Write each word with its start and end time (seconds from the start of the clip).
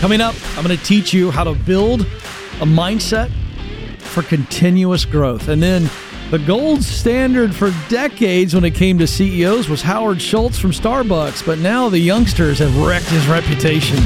Coming 0.00 0.22
up, 0.22 0.34
I'm 0.56 0.64
going 0.64 0.74
to 0.74 0.82
teach 0.82 1.12
you 1.12 1.30
how 1.30 1.44
to 1.44 1.52
build 1.52 2.00
a 2.00 2.64
mindset 2.64 3.30
for 3.98 4.22
continuous 4.22 5.04
growth. 5.04 5.48
And 5.48 5.62
then 5.62 5.90
the 6.30 6.38
gold 6.38 6.82
standard 6.82 7.54
for 7.54 7.70
decades 7.90 8.54
when 8.54 8.64
it 8.64 8.74
came 8.74 8.98
to 8.98 9.06
CEOs 9.06 9.68
was 9.68 9.82
Howard 9.82 10.22
Schultz 10.22 10.58
from 10.58 10.70
Starbucks, 10.70 11.44
but 11.44 11.58
now 11.58 11.90
the 11.90 11.98
youngsters 11.98 12.60
have 12.60 12.74
wrecked 12.78 13.08
his 13.08 13.26
reputation. 13.26 13.98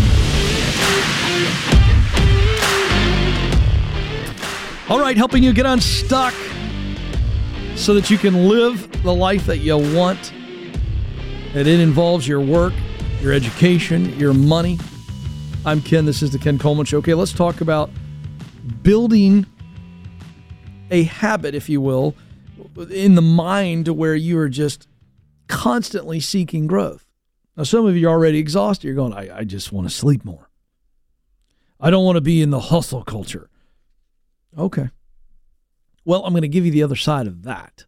All 4.89 4.99
right, 4.99 5.17
helping 5.17 5.45
you 5.45 5.53
get 5.53 5.65
unstuck 5.65 6.35
so 7.77 7.95
that 7.95 8.11
you 8.11 8.19
can 8.19 8.49
live 8.49 9.05
the 9.05 9.15
life 9.15 9.47
that 9.47 9.59
you 9.59 9.79
want. 9.79 10.33
And 11.55 11.69
it 11.69 11.79
involves 11.79 12.27
your 12.27 12.41
work, 12.41 12.73
your 13.21 13.33
education, 13.33 14.19
your 14.19 14.35
money 14.35 14.77
I'm 15.67 15.81
Ken. 15.81 16.05
This 16.05 16.23
is 16.23 16.31
the 16.31 16.39
Ken 16.39 16.59
Coleman 16.59 16.85
Show. 16.85 16.99
Okay, 16.99 17.15
let's 17.15 17.33
talk 17.33 17.63
about 17.63 17.89
building 18.83 19.47
a 20.91 21.05
habit, 21.05 21.55
if 21.55 21.71
you 21.71 21.81
will, 21.81 22.15
in 22.91 23.15
the 23.15 23.23
mind 23.23 23.87
to 23.87 23.95
where 23.95 24.15
you 24.15 24.39
are 24.39 24.51
just 24.51 24.87
constantly 25.49 26.21
seeking 26.21 26.67
growth. 26.67 27.07
Now, 27.57 27.63
some 27.63 27.87
of 27.87 27.97
you 27.97 28.09
are 28.09 28.13
already 28.13 28.39
exhausted. 28.39 28.87
You're 28.87 28.95
going, 28.95 29.15
I, 29.15 29.39
I 29.39 29.45
just 29.45 29.73
want 29.73 29.89
to 29.89 29.95
sleep 29.95 30.23
more. 30.23 30.51
I 31.81 31.89
don't 31.89 32.05
want 32.05 32.17
to 32.17 32.21
be 32.21 32.43
in 32.43 32.51
the 32.51 32.61
hustle 32.61 33.03
culture. 33.03 33.49
Okay. 34.59 34.91
Well, 36.05 36.27
I'm 36.27 36.35
going 36.35 36.43
to 36.43 36.49
give 36.49 36.67
you 36.67 36.73
the 36.73 36.83
other 36.83 36.95
side 36.95 37.27
of 37.27 37.45
that 37.45 37.87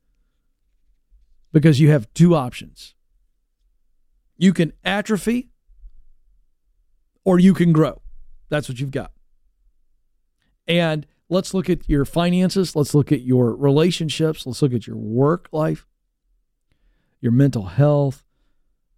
because 1.53 1.79
you 1.79 1.91
have 1.91 2.13
two 2.15 2.35
options. 2.35 2.95
You 4.39 4.55
can 4.55 4.73
atrophy 4.83 5.51
or 7.27 7.41
you 7.41 7.53
can 7.53 7.73
grow. 7.73 8.01
That's 8.49 8.69
what 8.69 8.81
you've 8.81 8.93
got. 8.93 9.13
And 10.67 11.07
let's 11.29 11.53
look 11.53 11.69
at 11.69 11.89
your 11.89 12.05
finances. 12.05 12.75
Let's 12.75 12.95
look 12.95 13.13
at 13.13 13.23
your 13.23 13.55
relationships. 13.55 14.47
Let's 14.47 14.63
look 14.63 14.73
at 14.73 14.87
your 14.87 14.97
work 14.97 15.49
life, 15.53 15.87
your 17.21 17.33
mental 17.33 17.65
health, 17.65 18.25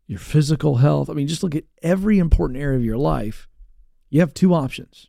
your 0.07 0.19
physical 0.19 0.77
health. 0.77 1.09
I 1.09 1.15
mean, 1.15 1.27
just 1.27 1.43
look 1.43 1.55
at 1.55 1.65
every 1.83 2.19
important 2.19 2.61
area 2.61 2.77
of 2.77 2.85
your 2.85 2.99
life. 2.99 3.49
You 4.11 4.21
have 4.21 4.35
two 4.35 4.55
options 4.55 5.09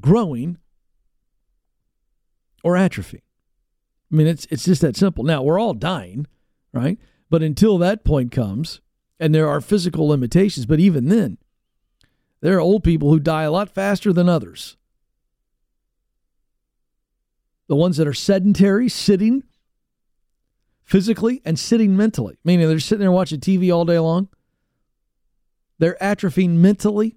growing 0.00 0.58
or 2.64 2.76
atrophy. 2.76 3.22
I 4.10 4.16
mean, 4.16 4.26
it's, 4.26 4.46
it's 4.50 4.64
just 4.64 4.80
that 4.82 4.96
simple. 4.96 5.22
Now, 5.22 5.42
we're 5.42 5.60
all 5.60 5.74
dying, 5.74 6.26
right? 6.72 6.98
But 7.30 7.44
until 7.44 7.78
that 7.78 8.04
point 8.04 8.32
comes, 8.32 8.80
and 9.18 9.34
there 9.34 9.48
are 9.48 9.60
physical 9.60 10.08
limitations, 10.08 10.66
but 10.66 10.80
even 10.80 11.08
then, 11.08 11.38
there 12.40 12.56
are 12.56 12.60
old 12.60 12.84
people 12.84 13.10
who 13.10 13.18
die 13.18 13.44
a 13.44 13.50
lot 13.50 13.70
faster 13.70 14.12
than 14.12 14.28
others. 14.28 14.76
The 17.68 17.76
ones 17.76 17.96
that 17.96 18.06
are 18.06 18.14
sedentary, 18.14 18.88
sitting 18.88 19.42
physically 20.84 21.42
and 21.44 21.58
sitting 21.58 21.96
mentally, 21.96 22.38
meaning 22.44 22.68
they're 22.68 22.78
sitting 22.78 23.00
there 23.00 23.10
watching 23.10 23.40
TV 23.40 23.74
all 23.74 23.84
day 23.84 23.98
long. 23.98 24.28
They're 25.78 25.96
atrophying 26.00 26.56
mentally, 26.56 27.16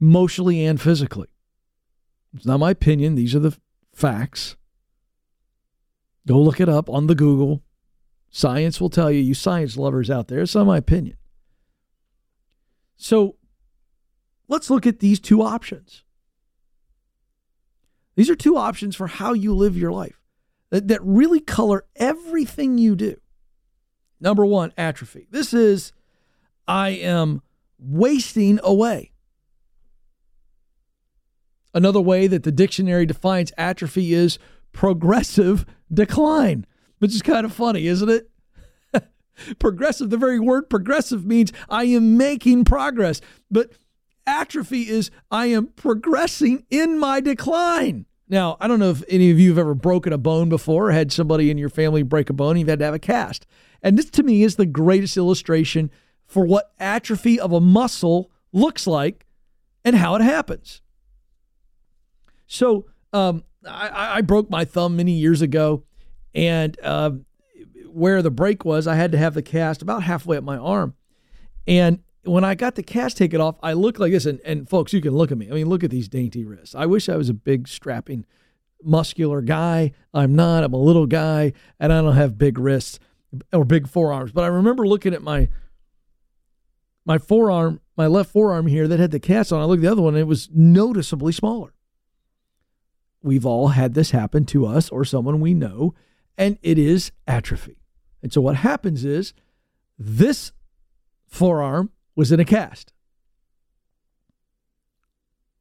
emotionally, 0.00 0.64
and 0.64 0.80
physically. 0.80 1.28
It's 2.34 2.46
not 2.46 2.60
my 2.60 2.70
opinion. 2.70 3.14
These 3.14 3.34
are 3.34 3.40
the 3.40 3.56
facts. 3.94 4.56
Go 6.26 6.40
look 6.40 6.60
it 6.60 6.68
up 6.68 6.90
on 6.90 7.06
the 7.06 7.14
Google. 7.14 7.62
Science 8.30 8.80
will 8.80 8.90
tell 8.90 9.10
you, 9.10 9.20
you 9.20 9.34
science 9.34 9.76
lovers 9.76 10.10
out 10.10 10.28
there, 10.28 10.40
it's 10.40 10.54
not 10.54 10.66
my 10.66 10.76
opinion. 10.76 11.16
So 12.96 13.36
let's 14.48 14.70
look 14.70 14.86
at 14.86 14.98
these 14.98 15.20
two 15.20 15.42
options. 15.42 16.04
These 18.16 18.28
are 18.28 18.34
two 18.34 18.56
options 18.56 18.96
for 18.96 19.06
how 19.06 19.32
you 19.32 19.54
live 19.54 19.76
your 19.76 19.92
life 19.92 20.20
that, 20.70 20.88
that 20.88 21.00
really 21.02 21.40
color 21.40 21.84
everything 21.96 22.76
you 22.76 22.96
do. 22.96 23.16
Number 24.20 24.44
one, 24.44 24.72
atrophy. 24.76 25.28
This 25.30 25.54
is, 25.54 25.92
I 26.66 26.90
am 26.90 27.42
wasting 27.78 28.58
away. 28.62 29.12
Another 31.72 32.00
way 32.00 32.26
that 32.26 32.42
the 32.42 32.50
dictionary 32.50 33.06
defines 33.06 33.52
atrophy 33.56 34.12
is 34.12 34.38
progressive 34.72 35.64
decline 35.92 36.66
which 36.98 37.14
is 37.14 37.22
kind 37.22 37.44
of 37.44 37.52
funny, 37.52 37.86
isn't 37.86 38.08
it? 38.08 38.30
progressive, 39.58 40.10
the 40.10 40.16
very 40.16 40.40
word 40.40 40.68
progressive 40.68 41.24
means 41.24 41.52
I 41.68 41.84
am 41.84 42.16
making 42.16 42.64
progress, 42.64 43.20
but 43.50 43.72
atrophy 44.26 44.88
is 44.88 45.10
I 45.30 45.46
am 45.46 45.68
progressing 45.68 46.64
in 46.70 46.98
my 46.98 47.20
decline. 47.20 48.06
Now, 48.28 48.58
I 48.60 48.68
don't 48.68 48.78
know 48.78 48.90
if 48.90 49.02
any 49.08 49.30
of 49.30 49.40
you 49.40 49.48
have 49.50 49.58
ever 49.58 49.74
broken 49.74 50.12
a 50.12 50.18
bone 50.18 50.48
before 50.48 50.88
or 50.88 50.92
had 50.92 51.10
somebody 51.10 51.50
in 51.50 51.56
your 51.56 51.70
family 51.70 52.02
break 52.02 52.28
a 52.28 52.34
bone, 52.34 52.58
you've 52.58 52.68
had 52.68 52.78
to 52.80 52.84
have 52.84 52.94
a 52.94 52.98
cast. 52.98 53.46
And 53.82 53.96
this 53.96 54.10
to 54.10 54.22
me 54.22 54.42
is 54.42 54.56
the 54.56 54.66
greatest 54.66 55.16
illustration 55.16 55.90
for 56.26 56.44
what 56.44 56.72
atrophy 56.78 57.40
of 57.40 57.52
a 57.52 57.60
muscle 57.60 58.30
looks 58.52 58.86
like 58.86 59.24
and 59.84 59.96
how 59.96 60.14
it 60.14 60.20
happens. 60.20 60.82
So, 62.46 62.86
um, 63.12 63.44
I, 63.66 64.18
I 64.18 64.20
broke 64.20 64.50
my 64.50 64.64
thumb 64.64 64.96
many 64.96 65.12
years 65.12 65.42
ago 65.42 65.84
and 66.38 66.78
uh, 66.84 67.10
where 67.88 68.22
the 68.22 68.30
break 68.30 68.64
was, 68.64 68.86
I 68.86 68.94
had 68.94 69.10
to 69.10 69.18
have 69.18 69.34
the 69.34 69.42
cast 69.42 69.82
about 69.82 70.04
halfway 70.04 70.36
up 70.36 70.44
my 70.44 70.56
arm. 70.56 70.94
And 71.66 71.98
when 72.22 72.44
I 72.44 72.54
got 72.54 72.76
the 72.76 72.82
cast 72.84 73.16
taken 73.16 73.40
off, 73.40 73.56
I 73.60 73.72
looked 73.72 73.98
like 73.98 74.12
this. 74.12 74.24
And, 74.24 74.40
and 74.44 74.68
folks, 74.68 74.92
you 74.92 75.00
can 75.00 75.16
look 75.16 75.32
at 75.32 75.38
me. 75.38 75.48
I 75.50 75.54
mean, 75.54 75.68
look 75.68 75.82
at 75.82 75.90
these 75.90 76.08
dainty 76.08 76.44
wrists. 76.44 76.76
I 76.76 76.86
wish 76.86 77.08
I 77.08 77.16
was 77.16 77.28
a 77.28 77.34
big, 77.34 77.66
strapping, 77.66 78.24
muscular 78.84 79.42
guy. 79.42 79.90
I'm 80.14 80.36
not. 80.36 80.62
I'm 80.62 80.74
a 80.74 80.78
little 80.78 81.06
guy, 81.06 81.54
and 81.80 81.92
I 81.92 82.00
don't 82.02 82.14
have 82.14 82.38
big 82.38 82.56
wrists 82.56 83.00
or 83.52 83.64
big 83.64 83.88
forearms. 83.88 84.30
But 84.30 84.44
I 84.44 84.48
remember 84.48 84.86
looking 84.86 85.14
at 85.14 85.22
my 85.22 85.48
my 87.04 87.18
forearm, 87.18 87.80
my 87.96 88.06
left 88.06 88.30
forearm 88.30 88.68
here 88.68 88.86
that 88.86 89.00
had 89.00 89.10
the 89.10 89.18
cast 89.18 89.52
on. 89.52 89.60
I 89.60 89.64
looked 89.64 89.80
at 89.80 89.86
the 89.86 89.90
other 89.90 90.02
one, 90.02 90.14
and 90.14 90.20
it 90.20 90.28
was 90.28 90.48
noticeably 90.54 91.32
smaller. 91.32 91.74
We've 93.24 93.46
all 93.46 93.68
had 93.68 93.94
this 93.94 94.12
happen 94.12 94.44
to 94.46 94.66
us 94.66 94.88
or 94.90 95.04
someone 95.04 95.40
we 95.40 95.52
know 95.52 95.94
and 96.38 96.56
it 96.62 96.78
is 96.78 97.10
atrophy. 97.26 97.76
And 98.22 98.32
so 98.32 98.40
what 98.40 98.56
happens 98.56 99.04
is 99.04 99.34
this 99.98 100.52
forearm 101.26 101.90
was 102.14 102.32
in 102.32 102.40
a 102.40 102.44
cast. 102.44 102.92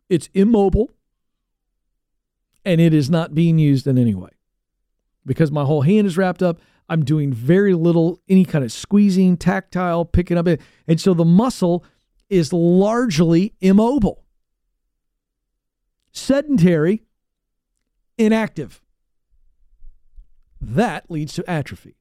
It's 0.07 0.29
immobile 0.33 0.91
and 2.63 2.79
it 2.79 2.93
is 2.93 3.09
not 3.09 3.33
being 3.35 3.59
used 3.59 3.88
in 3.88 3.97
any 3.97 4.13
way. 4.13 4.29
Because 5.25 5.51
my 5.51 5.65
whole 5.65 5.81
hand 5.81 6.07
is 6.07 6.17
wrapped 6.17 6.41
up, 6.41 6.59
I'm 6.88 7.03
doing 7.03 7.33
very 7.33 7.73
little, 7.73 8.21
any 8.29 8.45
kind 8.45 8.63
of 8.63 8.71
squeezing, 8.71 9.35
tactile, 9.35 10.05
picking 10.05 10.38
up. 10.38 10.47
And 10.88 11.01
so 11.01 11.13
the 11.13 11.25
muscle 11.25 11.83
is 12.29 12.53
largely 12.53 13.53
immobile, 13.59 14.23
sedentary, 16.11 17.03
inactive. 18.17 18.81
That 20.62 21.09
leads 21.09 21.34
to 21.34 21.50
atrophy. 21.50 21.97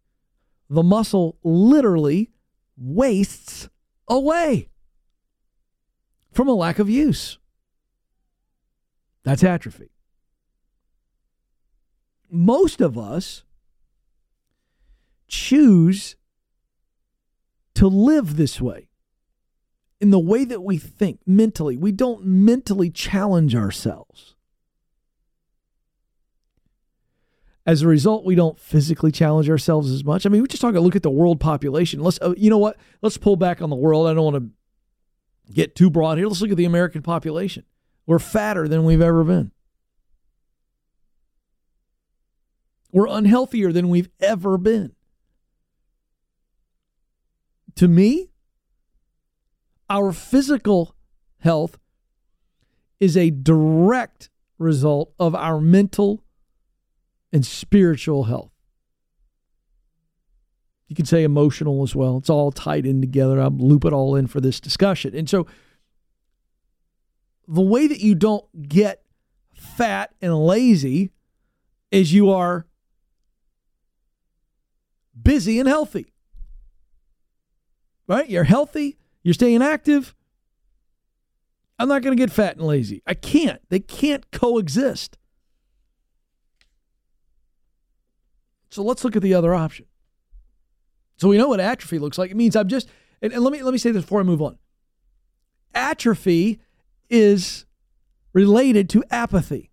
The 0.69 0.83
muscle 0.83 1.39
literally 1.43 2.31
wastes 2.77 3.69
away 4.09 4.69
from 6.33 6.49
a 6.49 6.55
lack 6.55 6.79
of 6.79 6.91
use. 6.91 7.39
That's 9.25 9.43
atrophy. 9.43 9.91
Most 12.31 12.81
of 12.81 12.99
us 12.99 13.43
choose 15.29 16.17
to 17.75 17.89
live 17.89 18.37
this 18.37 18.61
way 18.61 18.89
in 20.01 20.11
the 20.11 20.19
way 20.19 20.45
that 20.45 20.63
we 20.63 20.79
think 20.79 21.21
mentally. 21.27 21.77
We 21.77 21.93
don't 21.93 22.25
mentally 22.25 22.91
challenge 22.91 23.55
ourselves. 23.55 24.36
As 27.67 27.83
a 27.83 27.89
result, 27.89 28.25
we 28.25 28.37
don't 28.37 28.59
physically 28.61 29.11
challenge 29.11 29.51
ourselves 29.51 29.91
as 29.91 30.05
much. 30.05 30.25
I 30.25 30.29
mean, 30.29 30.41
we 30.41 30.47
just 30.47 30.61
talk. 30.61 30.75
Look 30.75 30.95
at 30.95 31.03
the 31.03 31.11
world 31.11 31.41
population. 31.41 32.01
Let's, 32.01 32.19
uh, 32.23 32.33
you 32.37 32.49
know 32.49 32.59
what? 32.59 32.77
Let's 33.03 33.19
pull 33.19 33.35
back 33.35 33.61
on 33.61 33.71
the 33.71 33.77
world. 33.77 34.07
I 34.07 34.15
don't 34.15 34.33
want 34.33 34.37
to 34.37 35.53
get 35.53 35.75
too 35.75 35.91
broad 35.91 36.17
here. 36.17 36.29
Let's 36.29 36.41
look 36.41 36.53
at 36.53 36.57
the 36.57 36.65
American 36.65 37.03
population. 37.03 37.65
We're 38.07 38.21
fatter 38.21 38.69
than 38.69 38.85
we've 38.85 39.03
ever 39.03 39.25
been. 39.25 39.51
We're 42.93 43.09
unhealthier 43.09 43.73
than 43.73 43.89
we've 43.89 44.11
ever 44.21 44.57
been. 44.57 44.95
To 47.75 47.89
me, 47.89 48.31
our 49.91 50.13
physical 50.13 50.95
health 51.41 51.79
is 53.01 53.17
a 53.17 53.31
direct 53.31 54.31
result 54.59 55.13
of 55.19 55.35
our 55.35 55.61
mental 55.61 56.23
and 57.37 57.45
spiritual 57.45 58.25
health. 58.25 58.51
You 60.89 60.97
can 60.97 61.05
say 61.05 61.23
emotional 61.23 61.83
as 61.83 61.95
well. 61.95 62.17
It's 62.17 62.31
all 62.31 62.51
tied 62.51 62.87
in 62.87 63.03
together. 63.03 63.39
I'll 63.43 63.51
loop 63.51 63.85
it 63.85 63.93
all 63.93 64.17
in 64.17 64.27
for 64.27 64.41
this 64.41 64.59
discussion. 64.59 65.15
And 65.15 65.29
so, 65.29 65.47
the 67.47 67.61
way 67.61 67.89
that 67.89 68.01
you 68.01 68.15
don't 68.15 68.47
get 68.67 69.03
fat 69.53 70.15
and 70.23 70.35
lazy 70.47 71.11
is 71.91 72.15
you 72.15 72.31
are 72.31 72.67
busy 75.23 75.61
and 75.61 75.69
healthy. 75.69 76.15
Right? 78.09 78.31
You're 78.31 78.45
healthy, 78.45 78.97
you're 79.23 79.35
staying 79.35 79.61
active. 79.61 80.15
I'm 81.79 81.89
not 81.89 82.01
going 82.01 82.17
to 82.17 82.21
get 82.21 82.33
fat 82.33 82.57
and 82.57 82.67
lazy. 82.67 83.03
I 83.07 83.13
can't. 83.13 83.61
They 83.69 83.81
can't 83.81 84.31
coexist. 84.33 85.19
So 88.71 88.83
let's 88.83 89.05
look 89.05 89.17
at 89.17 89.23
the 89.23 89.35
other 89.35 89.55
option. 89.55 89.87
So 91.17 91.29
we 91.29 91.39
know 91.39 91.49
what 91.49 91.61
atrophy 91.61 91.99
looks 91.99 92.19
like. 92.19 92.31
It 92.31 92.37
means 92.37 92.57
I'm 92.57 92.69
just 92.69 92.89
and, 93.23 93.33
and 93.33 93.43
let 93.43 93.53
me 93.53 93.63
let 93.63 93.73
me 93.73 93.79
say 93.79 93.91
this 93.91 94.03
before 94.03 94.21
I 94.21 94.25
move 94.25 94.43
on. 94.43 94.59
Atrophy 95.75 96.61
is 97.09 97.65
related 98.33 98.89
to 98.91 99.05
apathy. 99.11 99.71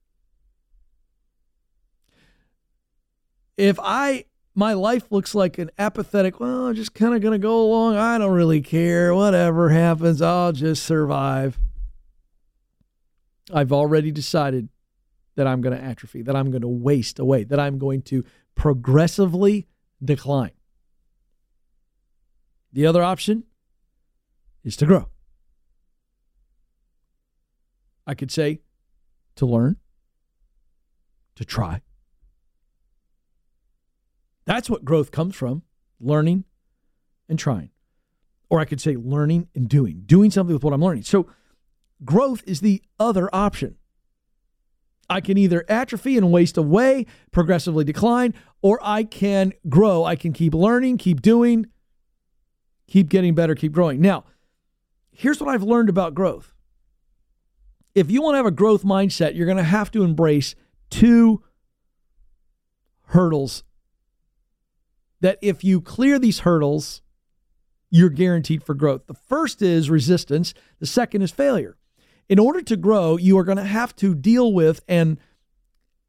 If 3.58 3.80
I 3.82 4.26
my 4.56 4.74
life 4.74 5.12
looks 5.12 5.34
like 5.34 5.58
an 5.58 5.72
apathetic, 5.78 6.40
well, 6.40 6.68
I'm 6.68 6.76
just 6.76 6.94
kind 6.94 7.16
of 7.16 7.22
going 7.22 7.34
to 7.34 7.40
go 7.40 7.64
along. 7.64 7.98
I 7.98 8.18
don't 8.18 8.34
really 8.34 8.62
care. 8.62 9.14
Whatever 9.14 9.70
happens, 9.70 10.22
I'll 10.22 10.52
just 10.52 10.84
survive. 10.84 11.58
I've 13.52 13.74
already 13.74 14.12
decided 14.12 14.70
that 15.36 15.48
I'm 15.48 15.62
going 15.62 15.76
to 15.76 15.84
atrophy, 15.84 16.22
that 16.22 16.36
I'm 16.36 16.52
going 16.52 16.62
to 16.62 16.68
waste 16.68 17.20
away, 17.20 17.44
that 17.46 17.60
I'm 17.60 17.80
going 17.80 18.04
to 18.04 18.24
progressively 18.56 19.68
decline. 20.04 20.52
The 22.72 22.86
other 22.86 23.04
option 23.04 23.44
is 24.64 24.76
to 24.78 24.86
grow. 24.86 25.10
I 28.06 28.16
could 28.16 28.32
say 28.32 28.62
to 29.36 29.46
learn, 29.46 29.78
to 31.36 31.46
try. 31.46 31.82
That's 34.46 34.70
what 34.70 34.84
growth 34.84 35.12
comes 35.12 35.36
from 35.36 35.64
learning 36.00 36.44
and 37.30 37.40
trying. 37.40 37.70
Or 38.50 38.60
I 38.60 38.66
could 38.66 38.82
say 38.82 38.96
learning 38.96 39.48
and 39.56 39.70
doing, 39.70 40.04
doing 40.06 40.32
something 40.32 40.54
with 40.54 40.64
what 40.64 40.74
I'm 40.74 40.84
learning. 40.84 41.04
So 41.04 41.28
growth 42.04 42.44
is 42.46 42.60
the 42.60 42.84
other 43.00 43.30
option. 43.34 43.78
I 45.14 45.22
can 45.22 45.38
either 45.38 45.64
atrophy 45.70 46.18
and 46.18 46.32
waste 46.32 46.58
away, 46.58 47.06
progressively 47.32 47.84
decline, 47.84 48.34
or 48.64 48.80
I 48.82 49.04
can 49.04 49.54
grow. 49.70 50.04
I 50.04 50.16
can 50.16 50.34
keep 50.34 50.56
learning, 50.56 50.98
keep 50.98 51.22
doing, 51.22 51.68
keep 52.88 53.10
getting 53.10 53.36
better, 53.36 53.54
keep 53.54 53.74
growing. 53.74 54.02
Now, 54.02 54.24
here's 55.12 55.40
what 55.40 55.50
I've 55.50 55.62
learned 55.62 55.90
about 55.90 56.16
growth. 56.16 56.52
If 57.94 58.10
you 58.10 58.24
want 58.24 58.34
to 58.34 58.38
have 58.38 58.48
a 58.48 58.52
growth 58.52 58.84
mindset, 58.84 59.36
you're 59.36 59.46
going 59.46 59.58
to 59.58 59.64
have 59.64 59.92
to 59.92 60.04
embrace 60.04 60.56
two 60.90 61.44
hurdles. 63.10 63.64
That 65.22 65.38
if 65.44 65.64
you 65.64 65.80
clear 65.80 66.18
these 66.18 66.40
hurdles, 66.40 67.04
you're 67.92 68.10
guaranteed 68.10 68.64
for 68.64 68.74
growth. 68.74 69.06
The 69.06 69.14
first 69.14 69.62
is 69.62 69.92
resistance, 69.92 70.56
the 70.80 70.88
second 70.88 71.22
is 71.22 71.30
failure 71.30 71.78
in 72.30 72.40
order 72.40 72.62
to 72.62 72.78
grow, 72.78 73.18
you 73.18 73.38
are 73.38 73.44
going 73.44 73.58
to 73.58 73.64
have 73.64 73.96
to 73.98 74.16
deal 74.16 74.54
with 74.54 74.82
and 74.88 75.18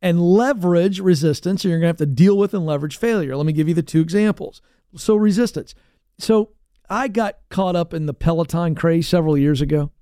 and 0.01 0.21
leverage 0.21 1.01
resistance, 1.01 1.65
and 1.65 1.71
you're 1.71 1.81
going 1.81 1.95
to 1.95 2.03
have 2.03 2.09
to 2.09 2.15
deal 2.15 2.37
with 2.37 2.53
and 2.53 2.67
leverage 2.67 2.99
failure. 2.99 3.35
Let 3.37 3.47
me 3.47 3.55
give 3.55 3.69
you 3.69 3.75
the 3.75 3.83
two 3.83 4.03
examples. 4.03 4.61
So 4.97 5.17
resistance. 5.17 5.75
So 6.19 6.51
I 6.91 7.09
got 7.09 7.39
caught 7.49 7.75
up 7.75 7.95
in 7.95 8.05
the 8.05 8.13
Peloton 8.13 8.75
craze 8.75 9.09
several 9.09 9.39
years 9.39 9.63
ago. 9.63 9.93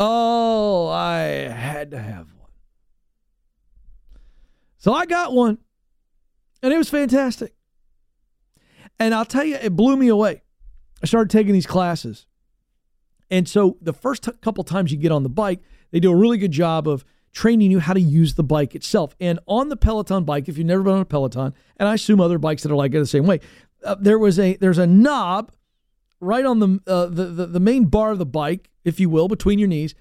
Oh, 0.00 0.88
I 0.88 1.18
had 1.18 1.92
to 1.92 1.98
have 1.98 2.26
one. 2.36 2.50
So 4.78 4.92
I 4.92 5.06
got 5.06 5.32
one, 5.32 5.58
and 6.60 6.72
it 6.72 6.76
was 6.76 6.90
fantastic. 6.90 7.54
And 8.98 9.14
I'll 9.14 9.24
tell 9.24 9.44
you, 9.44 9.54
it 9.54 9.76
blew 9.76 9.96
me 9.96 10.08
away. 10.08 10.42
I 11.02 11.06
started 11.06 11.30
taking 11.30 11.52
these 11.52 11.66
classes. 11.66 12.26
And 13.30 13.48
so 13.48 13.76
the 13.80 13.92
first 13.92 14.24
t- 14.24 14.32
couple 14.40 14.64
times 14.64 14.92
you 14.92 14.98
get 14.98 15.12
on 15.12 15.22
the 15.22 15.28
bike, 15.28 15.60
they 15.90 16.00
do 16.00 16.12
a 16.12 16.16
really 16.16 16.38
good 16.38 16.52
job 16.52 16.86
of 16.86 17.04
training 17.32 17.70
you 17.70 17.80
how 17.80 17.92
to 17.92 18.00
use 18.00 18.34
the 18.34 18.44
bike 18.44 18.74
itself. 18.74 19.14
And 19.20 19.38
on 19.46 19.68
the 19.68 19.76
Peloton 19.76 20.24
bike, 20.24 20.48
if 20.48 20.56
you've 20.56 20.66
never 20.66 20.82
been 20.82 20.94
on 20.94 21.00
a 21.00 21.04
Peloton, 21.04 21.52
and 21.76 21.88
I 21.88 21.94
assume 21.94 22.20
other 22.20 22.38
bikes 22.38 22.62
that 22.62 22.72
are 22.72 22.76
like 22.76 22.94
it 22.94 22.98
the 22.98 23.06
same 23.06 23.26
way, 23.26 23.40
uh, 23.84 23.96
there 24.00 24.18
was 24.18 24.38
a 24.38 24.56
there's 24.56 24.78
a 24.78 24.86
knob 24.86 25.52
right 26.20 26.44
on 26.44 26.60
the, 26.60 26.80
uh, 26.86 27.06
the, 27.06 27.26
the 27.26 27.46
the 27.46 27.60
main 27.60 27.84
bar 27.84 28.12
of 28.12 28.18
the 28.18 28.26
bike, 28.26 28.70
if 28.84 28.98
you 28.98 29.10
will, 29.10 29.28
between 29.28 29.58
your 29.58 29.68
knees, 29.68 29.94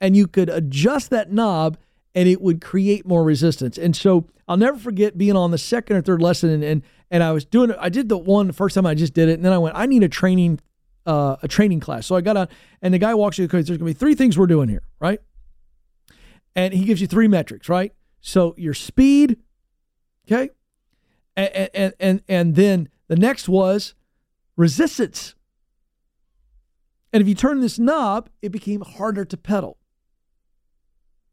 and 0.00 0.16
you 0.16 0.26
could 0.26 0.48
adjust 0.48 1.10
that 1.10 1.32
knob 1.32 1.76
and 2.14 2.28
it 2.28 2.40
would 2.40 2.60
create 2.60 3.06
more 3.06 3.24
resistance. 3.24 3.78
And 3.78 3.96
so 3.96 4.28
I'll 4.46 4.56
never 4.56 4.78
forget 4.78 5.16
being 5.16 5.36
on 5.36 5.50
the 5.50 5.58
second 5.58 5.96
or 5.96 6.02
third 6.02 6.22
lesson 6.22 6.50
and 6.50 6.64
and, 6.64 6.82
and 7.10 7.22
I 7.22 7.32
was 7.32 7.44
doing 7.44 7.70
it. 7.70 7.76
I 7.80 7.88
did 7.88 8.08
the 8.08 8.18
one 8.18 8.46
the 8.46 8.52
first 8.52 8.74
time 8.74 8.86
I 8.86 8.94
just 8.94 9.14
did 9.14 9.28
it, 9.28 9.34
and 9.34 9.44
then 9.44 9.52
I 9.52 9.58
went, 9.58 9.76
I 9.76 9.86
need 9.86 10.02
a 10.02 10.08
training 10.08 10.60
uh, 11.06 11.36
a 11.42 11.48
training 11.48 11.80
class. 11.80 12.06
So 12.06 12.14
I 12.14 12.20
got 12.20 12.36
on, 12.36 12.48
and 12.80 12.92
the 12.92 12.98
guy 12.98 13.14
walks 13.14 13.38
you 13.38 13.48
through. 13.48 13.62
There's 13.62 13.78
going 13.78 13.90
to 13.90 13.94
be 13.96 13.98
three 13.98 14.14
things 14.14 14.38
we're 14.38 14.46
doing 14.46 14.68
here, 14.68 14.82
right? 15.00 15.20
And 16.54 16.74
he 16.74 16.84
gives 16.84 17.00
you 17.00 17.06
three 17.06 17.28
metrics, 17.28 17.68
right? 17.68 17.92
So 18.20 18.54
your 18.56 18.74
speed, 18.74 19.38
okay, 20.26 20.50
and 21.36 21.70
and 21.74 21.94
and, 21.98 22.22
and 22.28 22.54
then 22.54 22.88
the 23.08 23.16
next 23.16 23.48
was 23.48 23.94
resistance. 24.56 25.34
And 27.12 27.20
if 27.20 27.28
you 27.28 27.34
turn 27.34 27.60
this 27.60 27.78
knob, 27.78 28.30
it 28.40 28.50
became 28.50 28.80
harder 28.80 29.24
to 29.24 29.36
pedal. 29.36 29.78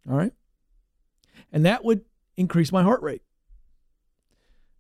All 0.10 0.18
right. 0.18 0.34
And 1.52 1.66
that 1.66 1.86
would 1.86 2.06
increase 2.36 2.72
my 2.72 2.84
heart 2.84 3.02
rate. 3.02 3.22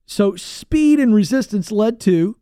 So 0.05 0.35
speed 0.35 0.99
and 0.99 1.13
resistance 1.13 1.71
led 1.71 1.99
to 2.01 2.38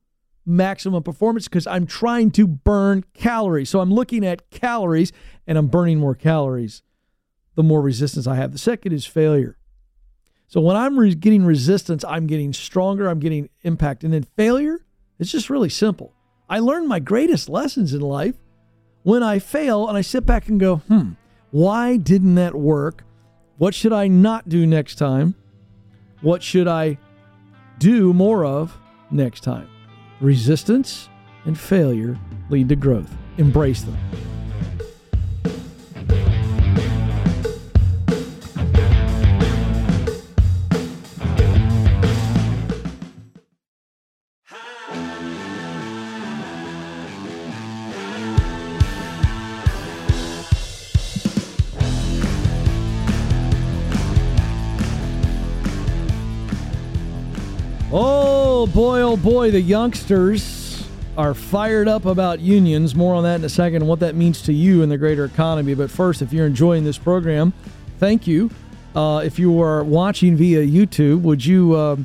maximum 0.48 1.04
performance 1.04 1.48
because 1.48 1.68
I'm 1.68 1.86
trying 1.86 2.32
to 2.32 2.48
burn 2.48 3.04
calories. 3.14 3.70
So 3.70 3.82
I'm 3.82 3.94
looking 3.94 4.26
at 4.26 4.50
calories 4.50 5.12
and 5.46 5.58
I'm 5.58 5.68
burning 5.68 6.00
more 6.00 6.16
calories 6.16 6.82
the 7.56 7.64
more 7.64 7.82
resistance 7.82 8.28
I 8.28 8.36
have. 8.36 8.52
The 8.52 8.58
second 8.58 8.94
is 8.94 9.06
failure. 9.06 9.58
So 10.48 10.62
when 10.62 10.78
I'm 10.78 10.98
re- 10.98 11.14
getting 11.14 11.44
resistance, 11.44 12.06
I'm 12.06 12.26
getting 12.28 12.54
stronger, 12.54 13.08
I'm 13.08 13.20
getting 13.20 13.50
impact. 13.64 14.04
And 14.04 14.14
then 14.14 14.24
failure, 14.24 14.86
it's 15.20 15.32
just 15.32 15.50
really 15.50 15.70
simple. 15.70 16.14
I 16.50 16.60
learn 16.60 16.88
my 16.88 17.00
greatest 17.00 17.50
lessons 17.50 17.94
in 17.94 18.00
life 18.00 18.36
when 19.04 19.24
I 19.24 19.40
fail 19.40 19.90
and 19.90 19.98
I 19.98 20.02
sit 20.02 20.26
back 20.26 20.48
and 20.48 20.60
go, 20.60 20.78
hmm, 20.78 21.12
why 21.52 21.98
didn't 21.98 22.36
that 22.36 22.56
work? 22.56 23.04
What 23.58 23.74
should 23.74 23.92
I 23.92 24.08
not 24.08 24.48
do 24.48 24.66
next 24.66 24.96
time? 24.96 25.36
What 26.22 26.44
should 26.44 26.68
I 26.68 26.98
do 27.80 28.14
more 28.14 28.46
of 28.46 28.78
next 29.12 29.42
time? 29.42 29.68
Resistance 30.20 31.10
and 31.46 31.58
failure 31.58 32.18
lead 32.50 32.70
to 32.70 32.76
growth. 32.76 33.16
Embrace 33.38 33.84
them. 33.84 33.98
Oh, 57.90 58.37
boy, 58.66 59.02
oh 59.02 59.18
boy, 59.18 59.52
the 59.52 59.62
youngsters 59.62 60.88
are 61.18 61.34
fired 61.34 61.88
up 61.88 62.06
about 62.06 62.40
unions. 62.40 62.96
More 62.96 63.14
on 63.14 63.24
that 63.24 63.36
in 63.36 63.46
a 63.46 63.50
second 63.50 63.82
and 63.82 63.88
what 63.88 64.00
that 64.00 64.16
means 64.16 64.42
to 64.44 64.54
you 64.54 64.82
in 64.84 64.90
the 64.90 64.98
greater 64.98 65.26
economy. 65.26 65.74
But 65.74 65.92
first, 65.92 66.22
if 66.22 66.32
you're 66.32 66.46
enjoying 66.46 66.84
this 66.84 66.98
program, 66.98 67.54
thank 68.00 68.26
you. 68.26 68.50
Uh, 68.96 69.20
if 69.20 69.38
you 69.38 69.62
are 69.62 69.84
watching 69.84 70.36
via 70.36 70.66
YouTube, 70.66 71.22
would 71.22 71.46
you 71.46 71.76
uh, 71.76 71.98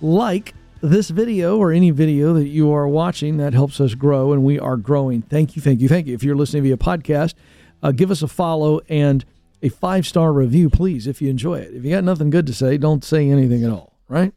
like 0.00 0.54
this 0.80 1.10
video 1.10 1.58
or 1.58 1.70
any 1.70 1.90
video 1.90 2.32
that 2.32 2.48
you 2.48 2.72
are 2.72 2.88
watching? 2.88 3.36
That 3.36 3.52
helps 3.52 3.80
us 3.80 3.94
grow, 3.94 4.32
and 4.32 4.42
we 4.42 4.58
are 4.58 4.76
growing. 4.76 5.22
Thank 5.22 5.54
you, 5.54 5.62
thank 5.62 5.80
you, 5.80 5.88
thank 5.88 6.06
you. 6.06 6.14
If 6.14 6.22
you're 6.22 6.36
listening 6.36 6.62
via 6.62 6.76
podcast, 6.76 7.34
uh, 7.82 7.92
give 7.92 8.10
us 8.10 8.22
a 8.22 8.28
follow 8.28 8.80
and 8.88 9.24
a 9.62 9.68
five 9.68 10.06
star 10.06 10.32
review, 10.32 10.70
please, 10.70 11.06
if 11.06 11.20
you 11.20 11.28
enjoy 11.28 11.60
it. 11.60 11.74
If 11.74 11.84
you 11.84 11.90
got 11.90 12.04
nothing 12.04 12.30
good 12.30 12.46
to 12.46 12.54
say, 12.54 12.78
don't 12.78 13.04
say 13.04 13.28
anything 13.28 13.62
at 13.64 13.70
all, 13.70 13.98
right? 14.08 14.32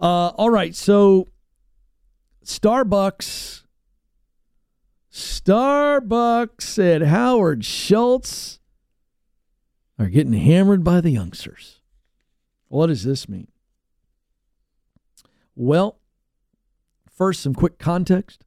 Uh, 0.00 0.28
all 0.36 0.50
right, 0.50 0.74
so 0.74 1.26
Starbucks, 2.44 3.64
Starbucks 5.12 6.78
and 6.78 7.04
Howard 7.04 7.64
Schultz 7.64 8.60
are 9.98 10.08
getting 10.08 10.34
hammered 10.34 10.84
by 10.84 11.00
the 11.00 11.10
youngsters. 11.10 11.80
What 12.68 12.86
does 12.86 13.04
this 13.04 13.28
mean? 13.28 13.48
Well, 15.56 15.98
First, 17.18 17.42
some 17.42 17.52
quick 17.52 17.80
context. 17.80 18.44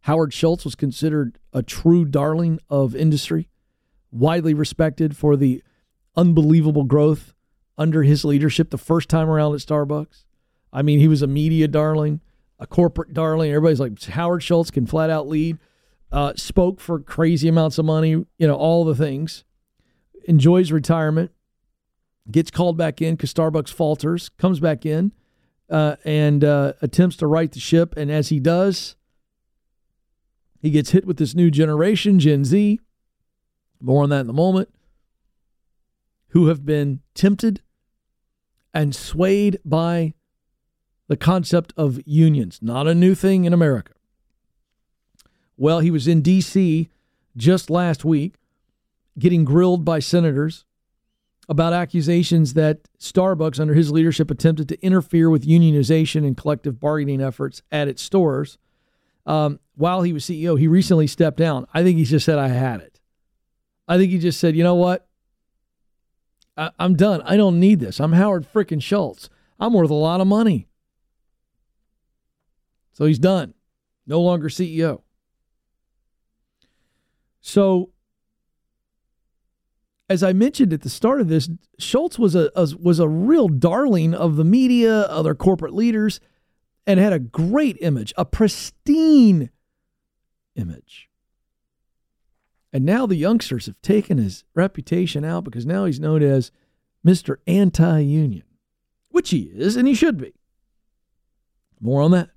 Howard 0.00 0.34
Schultz 0.34 0.64
was 0.64 0.74
considered 0.74 1.38
a 1.52 1.62
true 1.62 2.04
darling 2.04 2.58
of 2.68 2.96
industry, 2.96 3.48
widely 4.10 4.52
respected 4.52 5.16
for 5.16 5.36
the 5.36 5.62
unbelievable 6.16 6.82
growth 6.82 7.34
under 7.78 8.02
his 8.02 8.24
leadership 8.24 8.70
the 8.70 8.78
first 8.78 9.08
time 9.08 9.30
around 9.30 9.54
at 9.54 9.60
Starbucks. 9.60 10.24
I 10.72 10.82
mean, 10.82 10.98
he 10.98 11.08
was 11.08 11.22
a 11.22 11.26
media 11.26 11.68
darling, 11.68 12.20
a 12.58 12.66
corporate 12.66 13.12
darling. 13.12 13.50
Everybody's 13.50 13.80
like, 13.80 14.00
Howard 14.04 14.42
Schultz 14.42 14.70
can 14.70 14.86
flat 14.86 15.10
out 15.10 15.28
lead. 15.28 15.58
Uh, 16.12 16.32
spoke 16.34 16.80
for 16.80 16.98
crazy 16.98 17.48
amounts 17.48 17.78
of 17.78 17.84
money, 17.84 18.10
you 18.10 18.26
know, 18.40 18.56
all 18.56 18.84
the 18.84 18.94
things. 18.94 19.44
Enjoys 20.24 20.72
retirement, 20.72 21.30
gets 22.30 22.50
called 22.50 22.76
back 22.76 23.00
in 23.00 23.14
because 23.14 23.32
Starbucks 23.32 23.72
falters, 23.72 24.28
comes 24.30 24.58
back 24.58 24.84
in, 24.84 25.12
uh, 25.68 25.96
and 26.04 26.42
uh, 26.42 26.72
attempts 26.82 27.16
to 27.16 27.26
right 27.26 27.50
the 27.50 27.60
ship. 27.60 27.96
And 27.96 28.10
as 28.10 28.28
he 28.28 28.40
does, 28.40 28.96
he 30.60 30.70
gets 30.70 30.90
hit 30.90 31.06
with 31.06 31.16
this 31.16 31.34
new 31.34 31.50
generation, 31.50 32.18
Gen 32.18 32.44
Z. 32.44 32.80
More 33.80 34.02
on 34.02 34.10
that 34.10 34.20
in 34.20 34.30
a 34.30 34.34
moment. 34.34 34.68
Who 36.28 36.48
have 36.48 36.66
been 36.66 37.00
tempted 37.14 37.62
and 38.74 38.94
swayed 38.94 39.58
by 39.64 40.14
the 41.10 41.16
concept 41.16 41.72
of 41.76 41.98
unions. 42.06 42.60
Not 42.62 42.86
a 42.86 42.94
new 42.94 43.16
thing 43.16 43.44
in 43.44 43.52
America. 43.52 43.94
Well, 45.56 45.80
he 45.80 45.90
was 45.90 46.06
in 46.06 46.22
D.C. 46.22 46.88
just 47.36 47.68
last 47.68 48.04
week 48.04 48.36
getting 49.18 49.44
grilled 49.44 49.84
by 49.84 49.98
senators 49.98 50.64
about 51.48 51.72
accusations 51.72 52.54
that 52.54 52.88
Starbucks, 53.00 53.58
under 53.58 53.74
his 53.74 53.90
leadership, 53.90 54.30
attempted 54.30 54.68
to 54.68 54.80
interfere 54.86 55.28
with 55.28 55.44
unionization 55.44 56.24
and 56.24 56.36
collective 56.36 56.78
bargaining 56.78 57.20
efforts 57.20 57.60
at 57.72 57.88
its 57.88 58.00
stores. 58.00 58.56
Um, 59.26 59.58
while 59.74 60.02
he 60.02 60.12
was 60.12 60.24
CEO, 60.24 60.56
he 60.56 60.68
recently 60.68 61.08
stepped 61.08 61.38
down. 61.38 61.66
I 61.74 61.82
think 61.82 61.98
he 61.98 62.04
just 62.04 62.24
said, 62.24 62.38
I 62.38 62.48
had 62.48 62.82
it. 62.82 63.00
I 63.88 63.98
think 63.98 64.12
he 64.12 64.20
just 64.20 64.38
said, 64.38 64.54
you 64.54 64.62
know 64.62 64.76
what? 64.76 65.08
I- 66.56 66.70
am 66.78 66.94
done. 66.94 67.20
I 67.22 67.36
don't 67.36 67.58
need 67.58 67.80
this. 67.80 67.98
I'm 67.98 68.12
Howard 68.12 68.46
frickin' 68.46 68.80
Schultz. 68.80 69.28
I'm 69.58 69.72
worth 69.72 69.90
a 69.90 69.94
lot 69.94 70.20
of 70.20 70.28
money. 70.28 70.68
So 72.92 73.04
he's 73.06 73.18
done. 73.18 73.54
No 74.06 74.20
longer 74.20 74.48
CEO. 74.48 75.02
So 77.40 77.90
as 80.10 80.24
I 80.24 80.32
mentioned 80.32 80.72
at 80.72 80.80
the 80.80 80.90
start 80.90 81.20
of 81.20 81.28
this, 81.28 81.48
Schultz 81.78 82.18
was 82.18 82.34
a, 82.34 82.50
a, 82.56 82.68
was 82.80 82.98
a 82.98 83.08
real 83.08 83.46
darling 83.46 84.12
of 84.12 84.34
the 84.34 84.44
media, 84.44 85.02
other 85.02 85.36
corporate 85.36 85.72
leaders, 85.72 86.18
and 86.84 86.98
had 86.98 87.12
a 87.12 87.20
great 87.20 87.78
image, 87.80 88.12
a 88.18 88.24
pristine 88.24 89.50
image. 90.56 91.08
And 92.72 92.84
now 92.84 93.06
the 93.06 93.14
youngsters 93.14 93.66
have 93.66 93.80
taken 93.82 94.18
his 94.18 94.42
reputation 94.52 95.24
out 95.24 95.44
because 95.44 95.64
now 95.64 95.84
he's 95.84 96.00
known 96.00 96.24
as 96.24 96.50
Mr. 97.06 97.36
Anti 97.46 98.00
Union, 98.00 98.44
which 99.10 99.30
he 99.30 99.52
is, 99.54 99.76
and 99.76 99.86
he 99.86 99.94
should 99.94 100.18
be. 100.18 100.34
More 101.80 102.02
on 102.02 102.10
that 102.10 102.30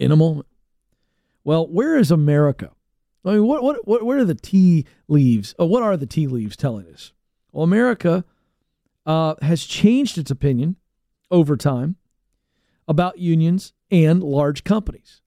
in 0.00 0.10
a 0.10 0.16
moment. 0.16 0.46
Well, 1.44 1.68
where 1.68 1.96
is 1.96 2.10
America? 2.10 2.70
I 3.24 3.32
mean, 3.32 3.46
what, 3.46 3.62
what, 3.62 3.86
what, 3.86 4.02
what 4.02 4.16
are 4.16 4.24
the 4.24 4.34
tea 4.34 4.86
leaves? 5.06 5.54
Oh, 5.58 5.66
what 5.66 5.82
are 5.82 5.96
the 5.96 6.06
tea 6.06 6.26
leaves 6.26 6.56
telling 6.56 6.86
us? 6.88 7.12
Well, 7.52 7.64
America 7.64 8.24
uh, 9.04 9.34
has 9.42 9.64
changed 9.64 10.16
its 10.16 10.30
opinion 10.30 10.76
over 11.30 11.56
time 11.56 11.96
about 12.88 13.18
unions 13.18 13.72
and 13.90 14.22
large 14.22 14.64
companies. 14.64 15.20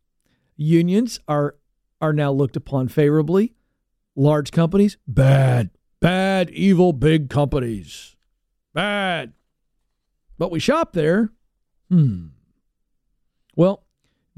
Unions 0.58 1.20
are 1.28 1.56
are 2.02 2.14
now 2.14 2.32
looked 2.32 2.58
upon 2.58 2.90
favorably. 2.90 3.54
Large 4.16 4.52
companies, 4.52 4.98
bad, 5.08 5.72
bad, 6.02 6.50
evil, 6.52 6.94
big 6.94 7.30
companies, 7.30 8.16
bad. 8.74 9.34
But 10.38 10.52
we 10.52 10.60
shop 10.60 10.94
there. 10.94 11.32
Hmm. 11.90 12.28
Well, 13.56 13.84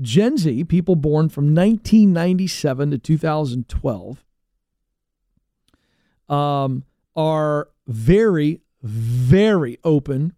Gen 0.01 0.37
Z, 0.37 0.65
people 0.65 0.95
born 0.95 1.29
from 1.29 1.55
1997 1.55 2.91
to 2.91 2.97
2012, 2.97 4.25
um, 6.27 6.83
are 7.15 7.69
very, 7.87 8.61
very 8.81 9.77
open, 9.83 10.33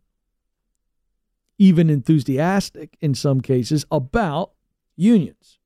even 1.57 1.89
enthusiastic 1.89 2.97
in 3.01 3.15
some 3.15 3.41
cases, 3.41 3.85
about 3.91 4.51
unions. 4.95 5.57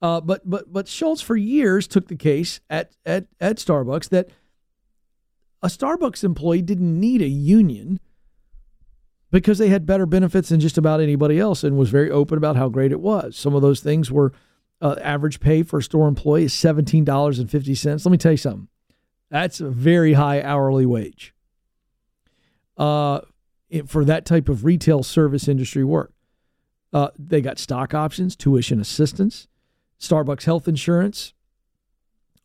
Uh, 0.00 0.20
but 0.20 0.48
but 0.48 0.72
but 0.72 0.88
Schultz 0.88 1.22
for 1.22 1.36
years 1.36 1.86
took 1.86 2.08
the 2.08 2.16
case 2.16 2.60
at, 2.68 2.92
at 3.06 3.26
at 3.40 3.56
Starbucks 3.56 4.08
that 4.08 4.30
a 5.62 5.68
Starbucks 5.68 6.24
employee 6.24 6.62
didn't 6.62 6.98
need 6.98 7.22
a 7.22 7.28
union 7.28 8.00
because 9.32 9.58
they 9.58 9.68
had 9.68 9.86
better 9.86 10.06
benefits 10.06 10.50
than 10.50 10.60
just 10.60 10.78
about 10.78 11.00
anybody 11.00 11.40
else 11.40 11.64
and 11.64 11.76
was 11.76 11.90
very 11.90 12.10
open 12.10 12.36
about 12.38 12.54
how 12.54 12.68
great 12.68 12.92
it 12.92 13.00
was. 13.00 13.36
Some 13.36 13.54
of 13.54 13.62
those 13.62 13.80
things 13.80 14.12
were 14.12 14.32
uh, 14.80 14.96
average 15.00 15.40
pay 15.40 15.62
for 15.62 15.78
a 15.78 15.82
store 15.82 16.06
employee 16.06 16.44
is 16.44 16.52
$17.50. 16.52 18.04
Let 18.04 18.12
me 18.12 18.18
tell 18.18 18.32
you 18.32 18.36
something. 18.36 18.68
That's 19.30 19.60
a 19.60 19.70
very 19.70 20.12
high 20.12 20.42
hourly 20.42 20.84
wage 20.84 21.34
uh, 22.76 23.22
for 23.86 24.04
that 24.04 24.26
type 24.26 24.50
of 24.50 24.66
retail 24.66 25.02
service 25.02 25.48
industry 25.48 25.82
work. 25.82 26.12
Uh, 26.92 27.08
they 27.18 27.40
got 27.40 27.58
stock 27.58 27.94
options, 27.94 28.36
tuition 28.36 28.80
assistance, 28.80 29.48
Starbucks 29.98 30.44
health 30.44 30.68
insurance 30.68 31.32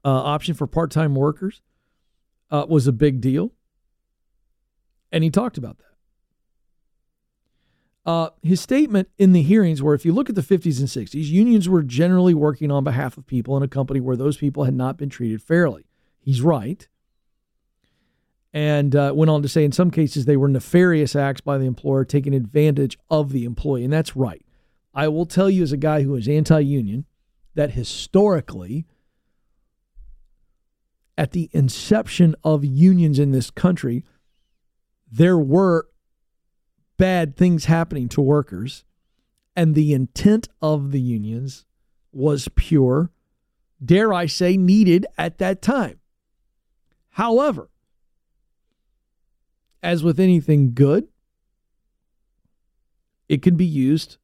uh, 0.06 0.10
option 0.10 0.54
for 0.54 0.68
part 0.68 0.90
time 0.90 1.16
workers 1.16 1.62
uh, 2.50 2.66
was 2.70 2.88
a 2.88 2.94
big 2.94 3.20
deal. 3.20 3.52
And 5.12 5.24
he 5.24 5.30
talked 5.30 5.58
about 5.58 5.80
that. 5.80 5.87
Uh, 8.08 8.30
his 8.42 8.62
statement 8.62 9.10
in 9.18 9.34
the 9.34 9.42
hearings 9.42 9.84
were 9.84 9.94
if 9.94 10.06
you 10.06 10.14
look 10.14 10.30
at 10.30 10.36
the 10.36 10.42
50s 10.42 10.80
and 10.80 10.88
60s, 10.88 11.26
unions 11.26 11.68
were 11.68 11.84
generally 11.84 12.34
working 12.34 12.72
on 12.72 12.86
behalf 12.86 13.18
of 13.18 13.28
people 13.28 13.58
in 13.58 13.64
a 13.64 13.68
company 13.68 14.00
where 14.00 14.16
those 14.16 14.38
people 14.38 14.64
had 14.64 14.74
not 14.74 14.96
been 14.96 15.10
treated 15.10 15.42
fairly. 15.44 15.86
He's 16.18 16.42
right. 16.42 16.88
And 18.54 18.96
uh, 18.96 19.12
went 19.14 19.30
on 19.30 19.42
to 19.42 19.50
say 19.50 19.66
in 19.66 19.74
some 19.74 19.92
cases 19.92 20.24
they 20.24 20.38
were 20.38 20.48
nefarious 20.48 21.18
acts 21.18 21.42
by 21.42 21.58
the 21.58 21.66
employer 21.66 22.06
taking 22.06 22.34
advantage 22.34 22.98
of 23.10 23.34
the 23.34 23.44
employee. 23.44 23.84
And 23.84 23.92
that's 23.92 24.16
right. 24.16 24.46
I 24.94 25.10
will 25.10 25.26
tell 25.26 25.50
you, 25.50 25.62
as 25.62 25.74
a 25.74 25.78
guy 25.78 26.04
who 26.04 26.16
is 26.16 26.30
anti 26.30 26.62
union, 26.62 27.06
that 27.56 27.72
historically, 27.72 28.86
at 31.18 31.34
the 31.34 31.50
inception 31.52 32.36
of 32.46 32.64
unions 32.64 33.20
in 33.20 33.32
this 33.32 33.52
country, 33.52 34.06
there 35.12 35.38
were 35.38 35.88
bad 36.98 37.36
things 37.36 37.66
happening 37.66 38.10
to 38.10 38.22
workers, 38.22 38.84
and 39.56 39.74
the 39.74 39.94
intent 39.94 40.50
of 40.62 40.92
the 40.92 41.00
unions 41.00 41.66
was 42.12 42.50
pure, 42.56 43.12
dare 43.84 44.14
I 44.14 44.26
say, 44.26 44.58
needed 44.58 45.06
at 45.18 45.38
that 45.38 45.62
time. 45.62 46.00
However, 47.12 47.70
as 49.82 50.04
with 50.04 50.20
anything 50.20 50.74
good, 50.74 51.08
it 53.30 53.42
can 53.42 53.56
be 53.56 53.66
used 53.66 54.18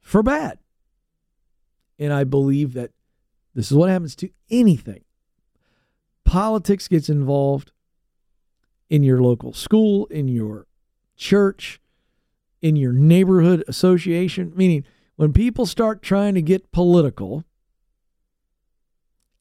for 0.00 0.22
bad. 0.22 0.58
And 1.98 2.12
I 2.12 2.24
believe 2.24 2.74
that 2.74 2.90
this 3.54 3.70
is 3.70 3.76
what 3.76 3.88
happens 3.88 4.16
to 4.16 4.30
anything. 4.50 5.04
Politics 6.24 6.88
gets 6.88 7.08
involved 7.08 7.72
in 8.90 9.02
your 9.02 9.22
local 9.22 9.52
school, 9.52 10.06
in 10.06 10.28
your 10.28 10.66
church, 11.16 11.80
in 12.64 12.76
your 12.76 12.94
neighborhood 12.94 13.62
association. 13.68 14.50
Meaning, 14.56 14.84
when 15.16 15.34
people 15.34 15.66
start 15.66 16.02
trying 16.02 16.34
to 16.34 16.40
get 16.40 16.72
political 16.72 17.44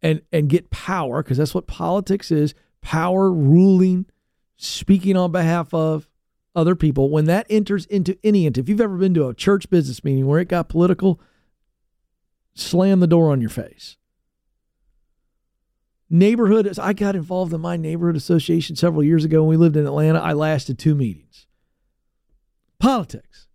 and, 0.01 0.21
and 0.33 0.49
get 0.49 0.69
power, 0.69 1.23
because 1.23 1.37
that's 1.37 1.55
what 1.55 1.65
politics 1.65 2.31
is 2.31 2.53
power, 2.81 3.31
ruling, 3.31 4.05
speaking 4.57 5.15
on 5.15 5.31
behalf 5.31 5.73
of 5.73 6.09
other 6.53 6.75
people, 6.75 7.09
when 7.09 7.23
that 7.25 7.47
enters 7.49 7.85
into 7.85 8.17
any, 8.25 8.45
if 8.45 8.67
you've 8.67 8.81
ever 8.81 8.97
been 8.97 9.13
to 9.13 9.29
a 9.29 9.33
church 9.33 9.69
business 9.69 10.03
meeting 10.03 10.27
where 10.27 10.41
it 10.41 10.49
got 10.49 10.67
political, 10.67 11.21
slam 12.53 12.99
the 12.99 13.07
door 13.07 13.31
on 13.31 13.39
your 13.39 13.49
face. 13.49 13.95
Neighborhood, 16.09 16.77
I 16.77 16.91
got 16.91 17.15
involved 17.15 17.53
in 17.53 17.61
my 17.61 17.77
neighborhood 17.77 18.17
association 18.17 18.75
several 18.75 19.01
years 19.01 19.23
ago 19.23 19.43
when 19.43 19.49
we 19.51 19.57
lived 19.57 19.77
in 19.77 19.87
Atlanta. 19.87 20.19
I 20.19 20.33
lasted 20.33 20.77
two 20.77 20.93
meetings 20.93 21.47
politics. 22.83 23.47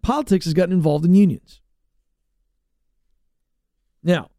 Politics 0.00 0.46
has 0.46 0.54
gotten 0.54 0.72
involved 0.72 1.04
in 1.04 1.14
unions. 1.14 1.60
Now, 4.02 4.30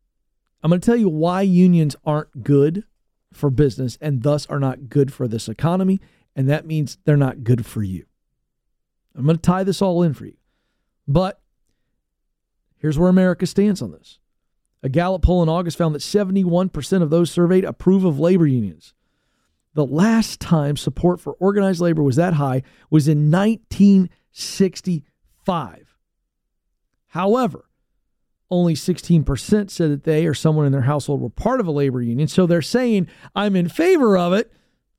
I'm 0.64 0.72
going 0.72 0.82
to 0.82 0.86
tell 0.86 0.96
you 0.96 1.10
why 1.10 1.44
unions 1.44 1.96
aren't 2.04 2.44
good 2.44 2.86
for 3.32 3.52
business 3.52 4.00
and 4.02 4.24
thus 4.24 4.48
are 4.48 4.60
not 4.60 4.90
good 4.90 5.14
for 5.14 5.28
this 5.28 5.48
economy. 5.48 6.02
And 6.36 6.50
that 6.50 6.66
means 6.66 6.98
they're 7.06 7.18
not 7.18 7.44
good 7.44 7.68
for 7.68 7.84
you. 7.84 8.06
I'm 9.16 9.26
going 9.26 9.38
to 9.38 9.42
tie 9.42 9.64
this 9.64 9.80
all 9.80 10.02
in 10.02 10.16
for 10.16 10.26
you. 10.26 10.38
But 11.08 11.40
here's 12.80 12.98
where 12.98 13.10
America 13.10 13.46
stands 13.46 13.84
on 13.84 13.92
this. 13.92 14.18
A 14.82 14.90
Gallup 14.90 15.22
poll 15.22 15.44
in 15.44 15.50
August 15.50 15.78
found 15.78 15.94
that 15.94 16.00
71% 16.00 17.04
of 17.04 17.12
those 17.12 17.30
surveyed 17.30 17.64
approve 17.64 18.06
of 18.06 18.20
labor 18.20 18.48
unions. 18.48 18.96
The 19.76 19.86
last 19.86 20.40
time 20.40 20.78
support 20.78 21.20
for 21.20 21.34
organized 21.34 21.82
labor 21.82 22.04
was 22.04 22.16
that 22.18 22.36
high 22.36 22.62
was 22.90 23.08
in 23.08 23.32
1965. 23.32 25.96
However, 27.08 27.66
only 28.52 28.76
16% 28.76 29.72
said 29.72 29.92
that 29.92 30.04
they 30.04 30.28
or 30.28 30.36
someone 30.36 30.68
in 30.68 30.72
their 30.72 30.82
household 30.82 31.22
were 31.22 31.30
part 31.30 31.60
of 31.60 31.68
a 31.68 31.72
labor 31.72 32.02
union. 32.02 32.28
So 32.28 32.46
they're 32.46 32.62
saying, 32.62 33.08
I'm 33.36 33.56
in 33.56 33.68
favor 33.68 34.16
of 34.16 34.34
it, 34.34 34.54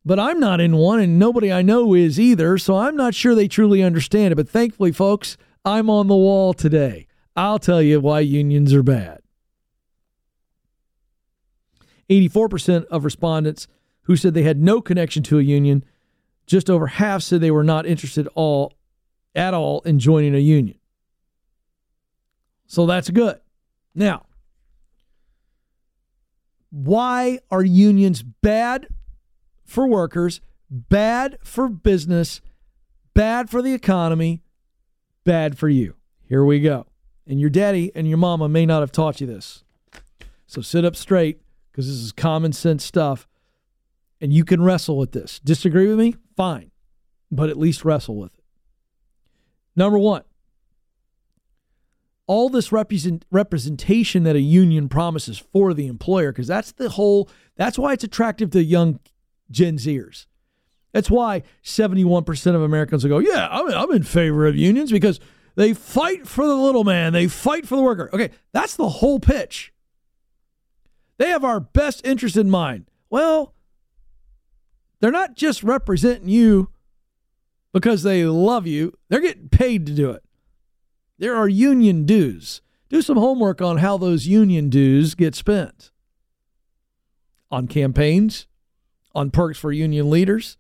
but 0.05 0.19
I'm 0.19 0.41
not 0.41 0.61
in 0.61 0.77
one, 0.77 1.01
and 1.01 1.19
nobody 1.19 1.53
I 1.53 1.63
know 1.63 1.95
is 1.95 2.19
either. 2.19 2.59
So 2.59 2.77
I'm 2.77 2.97
not 2.97 3.15
sure 3.15 3.35
they 3.35 3.47
truly 3.47 3.83
understand 3.83 4.33
it. 4.33 4.37
But 4.37 4.49
thankfully, 4.49 4.91
folks, 4.91 5.37
I'm 5.65 5.89
on 5.89 6.09
the 6.09 6.17
wall 6.17 6.53
today. 6.53 7.07
I'll 7.37 7.61
tell 7.61 7.81
you 7.81 8.01
why 8.01 8.21
unions 8.21 8.75
are 8.75 8.83
bad. 8.83 9.21
84% 12.11 12.87
of 12.87 13.05
respondents 13.05 13.69
who 14.05 14.17
said 14.17 14.35
they 14.35 14.43
had 14.43 14.63
no 14.63 14.81
connection 14.81 15.23
to 15.25 15.39
a 15.39 15.43
union, 15.43 15.85
just 16.47 16.71
over 16.71 16.87
half 16.87 17.23
said 17.23 17.41
they 17.41 17.51
were 17.51 17.65
not 17.65 17.87
interested 17.87 18.29
all 18.35 18.75
at 19.35 19.55
all 19.55 19.81
in 19.81 19.99
joining 19.99 20.35
a 20.35 20.39
union. 20.39 20.79
So 22.67 22.87
that's 22.87 23.11
good. 23.11 23.41
Now, 23.95 24.27
why 26.71 27.39
are 27.51 27.63
unions 27.63 28.23
bad 28.23 28.89
for 29.65 29.87
workers, 29.87 30.41
bad 30.71 31.39
for 31.43 31.69
business, 31.69 32.41
bad 33.15 33.49
for 33.49 33.63
the 33.63 33.73
economy, 33.73 34.43
bad 35.25 35.57
for 35.57 35.69
you? 35.69 35.95
Here 36.29 36.45
we 36.45 36.61
go. 36.61 36.87
And 37.27 37.41
your 37.41 37.51
daddy 37.51 37.91
and 37.95 38.09
your 38.09 38.19
mama 38.19 38.49
may 38.49 38.67
not 38.67 38.81
have 38.81 38.93
taught 38.93 39.21
you 39.21 39.27
this. 39.27 39.65
So 40.47 40.61
sit 40.61 40.85
up 40.85 40.97
straight 40.97 41.41
because 41.71 41.87
this 41.87 41.97
is 41.97 42.13
common 42.13 42.53
sense 42.53 42.85
stuff 42.85 43.27
and 44.25 44.33
you 44.33 44.43
can 44.43 44.63
wrestle 44.63 44.97
with 44.97 45.13
this. 45.13 45.39
Disagree 45.41 45.87
with 45.87 45.99
me? 45.99 46.17
Fine. 46.35 46.71
But 47.31 47.51
at 47.51 47.59
least 47.59 47.85
wrestle 47.85 48.17
with 48.17 48.33
it. 48.33 48.45
Number 49.77 49.99
one, 49.99 50.23
all 52.27 52.49
this 52.49 52.73
represent, 52.73 53.27
representation 53.31 54.23
that 54.23 54.35
a 54.35 54.41
union 54.41 54.89
promises 54.89 55.37
for 55.53 55.75
the 55.75 55.87
employer, 55.89 56.33
because 56.33 56.47
that's 56.47 56.73
the 56.73 56.89
whole, 56.89 57.29
that's 57.57 57.79
why 57.79 57.93
it's 57.93 58.03
attractive 58.03 58.49
to 58.53 58.65
young 58.65 58.99
Gen 59.51 59.77
Zers. 59.77 60.25
That's 60.95 61.11
why 61.11 61.43
71% 61.63 62.55
of 62.55 62.63
Americans 62.63 63.05
will 63.05 63.11
go, 63.11 63.19
yeah, 63.19 63.49
I'm, 63.51 63.69
I'm 63.69 63.93
in 63.93 64.05
favor 64.05 64.47
of 64.47 64.57
unions 64.57 64.91
because 64.91 65.21
they 65.55 65.75
fight 65.75 66.27
for 66.27 66.47
the 66.47 66.57
little 66.57 66.85
man, 66.85 67.13
they 67.13 67.29
fight 67.29 67.69
for 67.69 67.77
the 67.77 67.83
worker. 67.83 68.09
Okay, 68.15 68.31
that's 68.55 68.77
the 68.77 68.89
whole 68.89 69.21
pitch. 69.21 69.75
They 71.19 71.29
have 71.29 71.45
our 71.45 71.61
best 71.61 72.07
interest 72.07 72.39
in 72.39 72.49
mind. 72.49 72.87
Well, 73.11 73.54
they're 75.01 75.11
not 75.11 75.37
just 75.37 75.63
representing 75.63 76.29
you 76.29 76.71
because 77.73 78.03
they 78.03 78.25
love 78.25 78.67
you, 78.67 78.93
they're 79.09 79.21
getting 79.21 79.49
paid 79.49 79.87
to 79.87 79.93
do 79.93 80.11
it. 80.11 80.23
There 81.19 81.35
are 81.35 81.49
union 81.49 82.07
dues. 82.07 82.61
Do 82.89 83.03
some 83.03 83.17
homework 83.17 83.61
on 83.61 83.79
how 83.79 83.99
those 83.99 84.27
union 84.27 84.69
dues 84.71 85.15
get 85.15 85.35
spent 85.35 85.91
on 87.51 87.67
campaigns, 87.67 88.47
on 89.15 89.31
perks 89.31 89.59
for 89.59 89.73
union 89.73 90.11
leaders, 90.11 90.57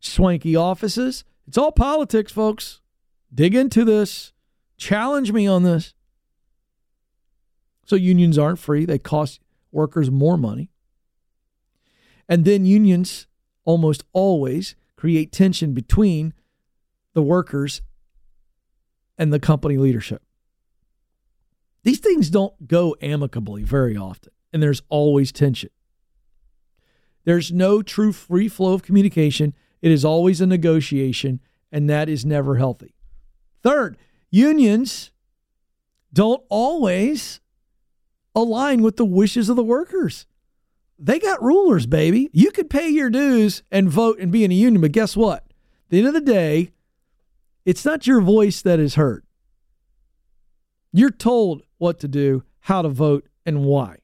swanky 0.00 0.54
offices. 0.54 1.24
It's 1.46 1.58
all 1.58 1.72
politics, 1.72 2.32
folks. 2.32 2.80
Dig 3.34 3.54
into 3.54 3.84
this. 3.84 4.32
Challenge 4.76 5.32
me 5.32 5.46
on 5.46 5.62
this. 5.62 5.94
So, 7.86 7.96
unions 7.96 8.38
aren't 8.38 8.58
free, 8.58 8.86
they 8.86 8.98
cost 8.98 9.40
workers 9.70 10.10
more 10.10 10.38
money. 10.38 10.70
And 12.28 12.44
then 12.44 12.64
unions 12.64 13.26
almost 13.64 14.04
always 14.12 14.74
create 14.96 15.32
tension 15.32 15.74
between 15.74 16.32
the 17.12 17.22
workers 17.22 17.82
and 19.18 19.32
the 19.32 19.40
company 19.40 19.76
leadership. 19.76 20.22
These 21.82 21.98
things 21.98 22.30
don't 22.30 22.66
go 22.66 22.96
amicably 23.02 23.62
very 23.62 23.96
often, 23.96 24.32
and 24.52 24.62
there's 24.62 24.82
always 24.88 25.32
tension. 25.32 25.70
There's 27.24 27.52
no 27.52 27.82
true 27.82 28.12
free 28.12 28.48
flow 28.48 28.72
of 28.72 28.82
communication. 28.82 29.54
It 29.82 29.90
is 29.90 30.04
always 30.04 30.40
a 30.40 30.46
negotiation, 30.46 31.40
and 31.70 31.88
that 31.88 32.08
is 32.08 32.24
never 32.24 32.56
healthy. 32.56 32.94
Third, 33.62 33.96
unions 34.30 35.10
don't 36.12 36.42
always 36.48 37.40
align 38.34 38.82
with 38.82 38.96
the 38.96 39.04
wishes 39.04 39.48
of 39.48 39.56
the 39.56 39.64
workers. 39.64 40.26
They 40.98 41.18
got 41.18 41.42
rulers, 41.42 41.86
baby. 41.86 42.30
You 42.32 42.50
could 42.50 42.70
pay 42.70 42.88
your 42.88 43.10
dues 43.10 43.62
and 43.70 43.90
vote 43.90 44.18
and 44.18 44.30
be 44.30 44.44
in 44.44 44.50
a 44.50 44.54
union, 44.54 44.80
but 44.80 44.92
guess 44.92 45.16
what? 45.16 45.38
At 45.38 45.90
the 45.90 45.98
end 45.98 46.08
of 46.08 46.14
the 46.14 46.20
day, 46.20 46.70
it's 47.64 47.84
not 47.84 48.06
your 48.06 48.20
voice 48.20 48.62
that 48.62 48.78
is 48.78 48.94
heard. 48.94 49.24
You're 50.92 51.10
told 51.10 51.62
what 51.78 51.98
to 52.00 52.08
do, 52.08 52.44
how 52.60 52.82
to 52.82 52.88
vote, 52.88 53.26
and 53.44 53.64
why. 53.64 53.98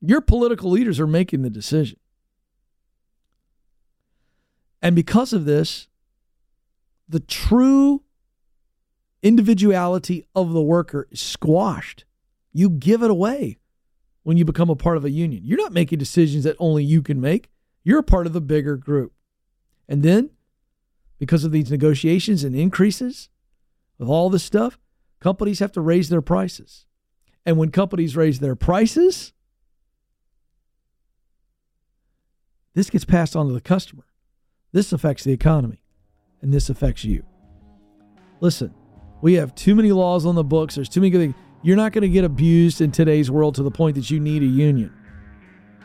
Your 0.00 0.20
political 0.20 0.70
leaders 0.70 1.00
are 1.00 1.06
making 1.06 1.42
the 1.42 1.50
decision. 1.50 1.98
And 4.82 4.94
because 4.94 5.32
of 5.32 5.46
this, 5.46 5.88
the 7.08 7.20
true 7.20 8.02
individuality 9.22 10.26
of 10.34 10.52
the 10.52 10.60
worker 10.60 11.08
is 11.10 11.22
squashed. 11.22 12.04
You 12.52 12.68
give 12.68 13.02
it 13.02 13.10
away 13.10 13.58
when 14.24 14.36
you 14.36 14.44
become 14.44 14.70
a 14.70 14.74
part 14.74 14.96
of 14.96 15.04
a 15.04 15.10
union. 15.10 15.42
You're 15.44 15.58
not 15.58 15.72
making 15.72 15.98
decisions 15.98 16.44
that 16.44 16.56
only 16.58 16.82
you 16.82 17.00
can 17.02 17.20
make, 17.20 17.50
you're 17.84 18.00
a 18.00 18.02
part 18.02 18.26
of 18.26 18.32
the 18.32 18.40
bigger 18.40 18.76
group. 18.76 19.12
And 19.88 20.02
then, 20.02 20.30
because 21.18 21.44
of 21.44 21.52
these 21.52 21.70
negotiations 21.70 22.42
and 22.42 22.56
increases 22.56 23.28
of 24.00 24.10
all 24.10 24.30
this 24.30 24.42
stuff, 24.42 24.78
companies 25.20 25.60
have 25.60 25.72
to 25.72 25.80
raise 25.80 26.08
their 26.08 26.22
prices. 26.22 26.86
And 27.46 27.58
when 27.58 27.70
companies 27.70 28.16
raise 28.16 28.40
their 28.40 28.56
prices, 28.56 29.32
this 32.74 32.90
gets 32.90 33.04
passed 33.04 33.36
on 33.36 33.46
to 33.46 33.52
the 33.52 33.60
customer. 33.60 34.04
This 34.72 34.92
affects 34.92 35.22
the 35.22 35.32
economy, 35.32 35.84
and 36.42 36.52
this 36.52 36.68
affects 36.68 37.04
you. 37.04 37.24
Listen, 38.40 38.74
we 39.20 39.34
have 39.34 39.54
too 39.54 39.74
many 39.74 39.92
laws 39.92 40.26
on 40.26 40.34
the 40.34 40.42
books. 40.42 40.74
There's 40.74 40.88
too 40.88 41.00
many 41.00 41.16
things. 41.16 41.34
You're 41.64 41.76
not 41.76 41.92
going 41.92 42.02
to 42.02 42.10
get 42.10 42.24
abused 42.24 42.82
in 42.82 42.92
today's 42.92 43.30
world 43.30 43.54
to 43.54 43.62
the 43.62 43.70
point 43.70 43.94
that 43.94 44.10
you 44.10 44.20
need 44.20 44.42
a 44.42 44.46
union. 44.46 44.92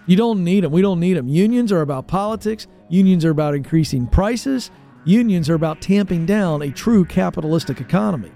You 0.07 0.17
don't 0.17 0.43
need 0.43 0.65
them. 0.65 0.73
We 0.73 0.81
don't 0.81 0.99
need 0.99 1.13
them. 1.13 1.29
Unions 1.29 1.71
are 1.71 1.79
about 1.79 2.05
politics. 2.05 2.67
Unions 2.89 3.23
are 3.23 3.29
about 3.29 3.55
increasing 3.55 4.05
prices. 4.05 4.71
Unions 5.05 5.49
are 5.49 5.53
about 5.53 5.79
tamping 5.79 6.25
down 6.25 6.63
a 6.63 6.69
true 6.69 7.05
capitalistic 7.05 7.79
economy. 7.79 8.29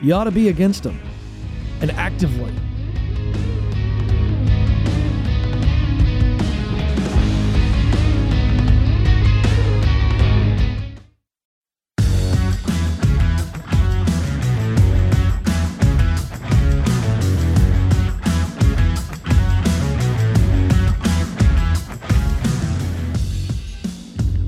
You 0.00 0.14
ought 0.14 0.24
to 0.24 0.30
be 0.30 0.48
against 0.48 0.84
them 0.84 0.98
and 1.82 1.90
actively. 1.90 2.54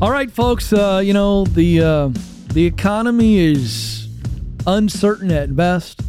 All 0.00 0.12
right, 0.12 0.30
folks. 0.30 0.72
Uh, 0.72 1.02
you 1.04 1.12
know 1.12 1.44
the 1.44 1.82
uh, 1.82 2.10
the 2.52 2.64
economy 2.64 3.38
is 3.38 4.08
uncertain 4.64 5.32
at 5.32 5.56
best. 5.56 6.02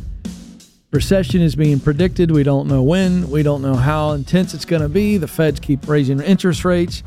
Recession 0.92 1.42
is 1.42 1.56
being 1.56 1.80
predicted. 1.80 2.30
We 2.30 2.44
don't 2.44 2.68
know 2.68 2.84
when. 2.84 3.32
We 3.32 3.42
don't 3.42 3.64
know 3.64 3.74
how 3.74 4.12
intense 4.12 4.54
it's 4.54 4.66
going 4.66 4.84
to 4.84 4.90
be. 4.90 5.18
The 5.18 5.28
Feds 5.28 5.60
keep 5.60 5.88
raising 5.88 6.20
interest 6.20 6.66
rates. 6.66 7.02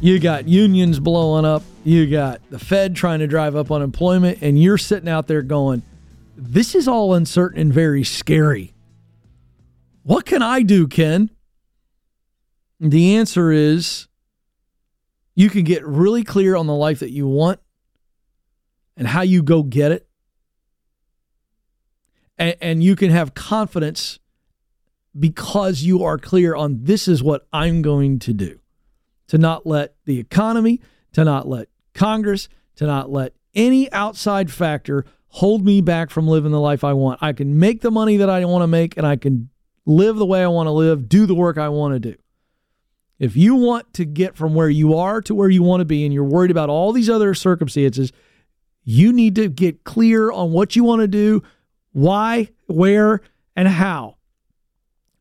You 0.00 0.18
got 0.18 0.48
unions 0.48 0.98
blowing 0.98 1.44
up. 1.44 1.62
You 1.84 2.06
got 2.10 2.40
the 2.48 2.58
Fed 2.58 2.96
trying 2.96 3.18
to 3.18 3.26
drive 3.26 3.54
up 3.54 3.70
unemployment, 3.70 4.38
and 4.40 4.58
you're 4.58 4.78
sitting 4.78 5.10
out 5.10 5.26
there 5.26 5.42
going, 5.42 5.82
"This 6.38 6.74
is 6.74 6.88
all 6.88 7.12
uncertain 7.12 7.60
and 7.60 7.70
very 7.70 8.02
scary." 8.02 8.72
What 10.04 10.24
can 10.24 10.40
I 10.40 10.62
do, 10.62 10.88
Ken? 10.88 11.28
The 12.80 13.14
answer 13.14 13.52
is 13.52 14.08
you 15.34 15.50
can 15.50 15.64
get 15.64 15.84
really 15.84 16.24
clear 16.24 16.56
on 16.56 16.66
the 16.66 16.74
life 16.74 17.00
that 17.00 17.10
you 17.10 17.26
want 17.26 17.60
and 18.96 19.08
how 19.08 19.22
you 19.22 19.42
go 19.42 19.62
get 19.62 19.92
it. 19.92 20.06
And, 22.38 22.56
and 22.60 22.82
you 22.82 22.96
can 22.96 23.10
have 23.10 23.34
confidence 23.34 24.18
because 25.18 25.82
you 25.82 26.04
are 26.04 26.18
clear 26.18 26.54
on 26.54 26.84
this 26.84 27.06
is 27.08 27.22
what 27.22 27.46
I'm 27.52 27.82
going 27.82 28.18
to 28.20 28.32
do. 28.32 28.58
To 29.28 29.38
not 29.38 29.66
let 29.66 29.94
the 30.04 30.18
economy, 30.18 30.80
to 31.12 31.24
not 31.24 31.48
let 31.48 31.68
Congress, 31.94 32.48
to 32.76 32.86
not 32.86 33.10
let 33.10 33.32
any 33.54 33.90
outside 33.92 34.50
factor 34.50 35.04
hold 35.28 35.64
me 35.64 35.80
back 35.80 36.10
from 36.10 36.28
living 36.28 36.52
the 36.52 36.60
life 36.60 36.84
I 36.84 36.92
want. 36.92 37.22
I 37.22 37.32
can 37.32 37.58
make 37.58 37.80
the 37.80 37.90
money 37.90 38.18
that 38.18 38.28
I 38.28 38.44
want 38.44 38.62
to 38.62 38.66
make 38.66 38.96
and 38.96 39.06
I 39.06 39.16
can 39.16 39.50
live 39.86 40.16
the 40.16 40.26
way 40.26 40.42
I 40.42 40.48
want 40.48 40.66
to 40.66 40.72
live, 40.72 41.08
do 41.08 41.26
the 41.26 41.34
work 41.34 41.58
I 41.58 41.68
want 41.68 41.94
to 41.94 42.12
do. 42.12 42.16
If 43.18 43.36
you 43.36 43.54
want 43.54 43.92
to 43.94 44.04
get 44.04 44.36
from 44.36 44.54
where 44.54 44.68
you 44.68 44.96
are 44.96 45.20
to 45.22 45.34
where 45.34 45.48
you 45.48 45.62
want 45.62 45.80
to 45.80 45.84
be 45.84 46.04
and 46.04 46.12
you're 46.12 46.24
worried 46.24 46.50
about 46.50 46.68
all 46.68 46.92
these 46.92 47.08
other 47.08 47.34
circumstances, 47.34 48.12
you 48.82 49.12
need 49.12 49.36
to 49.36 49.48
get 49.48 49.84
clear 49.84 50.30
on 50.30 50.52
what 50.52 50.76
you 50.76 50.84
want 50.84 51.00
to 51.00 51.08
do, 51.08 51.42
why, 51.92 52.50
where, 52.66 53.20
and 53.56 53.68
how. 53.68 54.16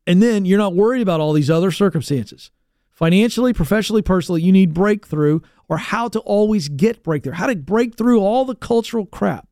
And 0.05 0.21
then 0.21 0.45
you're 0.45 0.57
not 0.57 0.75
worried 0.75 1.01
about 1.01 1.21
all 1.21 1.33
these 1.33 1.49
other 1.49 1.71
circumstances. 1.71 2.51
Financially, 2.89 3.53
professionally, 3.53 4.01
personally, 4.01 4.41
you 4.41 4.51
need 4.51 4.73
breakthrough 4.73 5.39
or 5.69 5.77
how 5.77 6.07
to 6.09 6.19
always 6.19 6.69
get 6.69 7.03
breakthrough, 7.03 7.33
how 7.33 7.47
to 7.47 7.55
break 7.55 7.95
through 7.95 8.19
all 8.19 8.43
the 8.45 8.55
cultural 8.55 9.05
crap. 9.05 9.47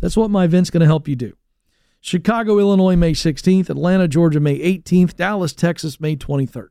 That's 0.00 0.16
what 0.16 0.30
my 0.30 0.44
event's 0.44 0.70
going 0.70 0.80
to 0.80 0.86
help 0.86 1.08
you 1.08 1.16
do. 1.16 1.36
Chicago, 2.00 2.58
Illinois, 2.58 2.96
May 2.96 3.12
16th, 3.12 3.70
Atlanta, 3.70 4.06
Georgia, 4.06 4.40
May 4.40 4.58
18th, 4.58 5.16
Dallas, 5.16 5.52
Texas, 5.52 6.00
May 6.00 6.16
23rd. 6.16 6.68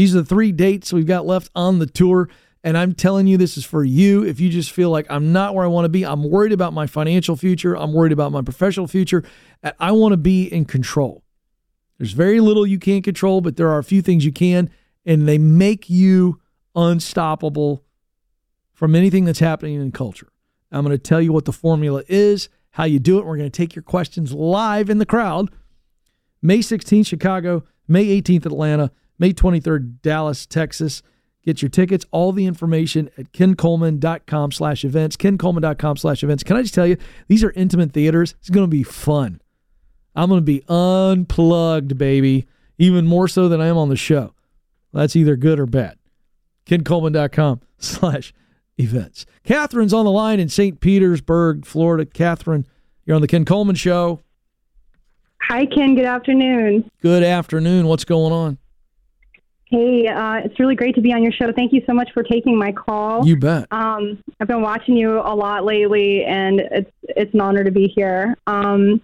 These 0.00 0.16
are 0.16 0.22
the 0.22 0.24
three 0.24 0.50
dates 0.50 0.94
we've 0.94 1.04
got 1.04 1.26
left 1.26 1.50
on 1.54 1.78
the 1.78 1.84
tour. 1.84 2.30
And 2.64 2.78
I'm 2.78 2.94
telling 2.94 3.26
you, 3.26 3.36
this 3.36 3.58
is 3.58 3.66
for 3.66 3.84
you. 3.84 4.24
If 4.24 4.40
you 4.40 4.48
just 4.48 4.72
feel 4.72 4.88
like 4.88 5.04
I'm 5.10 5.30
not 5.30 5.54
where 5.54 5.62
I 5.62 5.68
want 5.68 5.84
to 5.84 5.90
be, 5.90 6.06
I'm 6.06 6.24
worried 6.30 6.52
about 6.52 6.72
my 6.72 6.86
financial 6.86 7.36
future, 7.36 7.76
I'm 7.76 7.92
worried 7.92 8.12
about 8.12 8.32
my 8.32 8.40
professional 8.40 8.86
future, 8.86 9.22
and 9.62 9.74
I 9.78 9.92
want 9.92 10.14
to 10.14 10.16
be 10.16 10.44
in 10.44 10.64
control. 10.64 11.22
There's 11.98 12.12
very 12.12 12.40
little 12.40 12.66
you 12.66 12.78
can't 12.78 13.04
control, 13.04 13.42
but 13.42 13.58
there 13.58 13.68
are 13.68 13.76
a 13.76 13.84
few 13.84 14.00
things 14.00 14.24
you 14.24 14.32
can, 14.32 14.70
and 15.04 15.28
they 15.28 15.36
make 15.36 15.90
you 15.90 16.40
unstoppable 16.74 17.84
from 18.72 18.94
anything 18.94 19.26
that's 19.26 19.40
happening 19.40 19.82
in 19.82 19.92
culture. 19.92 20.32
I'm 20.72 20.82
going 20.82 20.96
to 20.96 20.98
tell 20.98 21.20
you 21.20 21.34
what 21.34 21.44
the 21.44 21.52
formula 21.52 22.04
is, 22.08 22.48
how 22.70 22.84
you 22.84 23.00
do 23.00 23.18
it. 23.18 23.26
We're 23.26 23.36
going 23.36 23.50
to 23.50 23.54
take 23.54 23.76
your 23.76 23.82
questions 23.82 24.32
live 24.32 24.88
in 24.88 24.96
the 24.96 25.04
crowd. 25.04 25.50
May 26.40 26.60
16th, 26.60 27.06
Chicago, 27.06 27.64
May 27.86 28.06
18th, 28.18 28.46
Atlanta, 28.46 28.92
May 29.20 29.32
23rd, 29.34 30.00
Dallas, 30.00 30.46
Texas. 30.46 31.02
Get 31.44 31.62
your 31.62 31.68
tickets, 31.68 32.04
all 32.10 32.32
the 32.32 32.46
information 32.46 33.10
at 33.16 33.32
kencoleman.com 33.32 34.52
slash 34.52 34.84
events, 34.84 35.16
kencoleman.com 35.16 35.96
slash 35.96 36.22
events. 36.22 36.42
Can 36.42 36.56
I 36.56 36.62
just 36.62 36.74
tell 36.74 36.86
you, 36.86 36.96
these 37.28 37.44
are 37.44 37.52
intimate 37.52 37.92
theaters. 37.92 38.34
It's 38.40 38.50
going 38.50 38.66
to 38.66 38.70
be 38.70 38.82
fun. 38.82 39.40
I'm 40.16 40.28
going 40.28 40.40
to 40.40 40.44
be 40.44 40.62
unplugged, 40.68 41.96
baby, 41.96 42.46
even 42.78 43.06
more 43.06 43.28
so 43.28 43.48
than 43.48 43.60
I 43.60 43.68
am 43.68 43.78
on 43.78 43.90
the 43.90 43.96
show. 43.96 44.34
That's 44.92 45.14
either 45.14 45.36
good 45.36 45.60
or 45.60 45.66
bad. 45.66 45.96
KenColeman.com 46.66 47.60
slash 47.78 48.34
events. 48.78 49.26
Catherine's 49.44 49.94
on 49.94 50.04
the 50.04 50.10
line 50.10 50.40
in 50.40 50.48
St. 50.48 50.80
Petersburg, 50.80 51.64
Florida. 51.64 52.04
Catherine, 52.04 52.66
you're 53.04 53.14
on 53.14 53.22
the 53.22 53.28
Ken 53.28 53.44
Coleman 53.44 53.76
Show. 53.76 54.20
Hi, 55.42 55.66
Ken. 55.66 55.94
Good 55.94 56.04
afternoon. 56.04 56.90
Good 57.02 57.22
afternoon. 57.22 57.86
What's 57.86 58.04
going 58.04 58.32
on? 58.32 58.58
Hey, 59.70 60.08
uh, 60.08 60.40
it's 60.44 60.58
really 60.58 60.74
great 60.74 60.96
to 60.96 61.00
be 61.00 61.12
on 61.12 61.22
your 61.22 61.30
show. 61.30 61.52
Thank 61.52 61.72
you 61.72 61.80
so 61.86 61.94
much 61.94 62.10
for 62.12 62.24
taking 62.24 62.58
my 62.58 62.72
call. 62.72 63.24
You 63.24 63.36
bet. 63.36 63.68
Um, 63.70 64.18
I've 64.40 64.48
been 64.48 64.62
watching 64.62 64.96
you 64.96 65.20
a 65.20 65.34
lot 65.34 65.64
lately, 65.64 66.24
and 66.24 66.60
it's 66.60 66.90
it's 67.02 67.32
an 67.34 67.40
honor 67.40 67.62
to 67.62 67.70
be 67.70 67.86
here. 67.86 68.36
Um, 68.48 69.00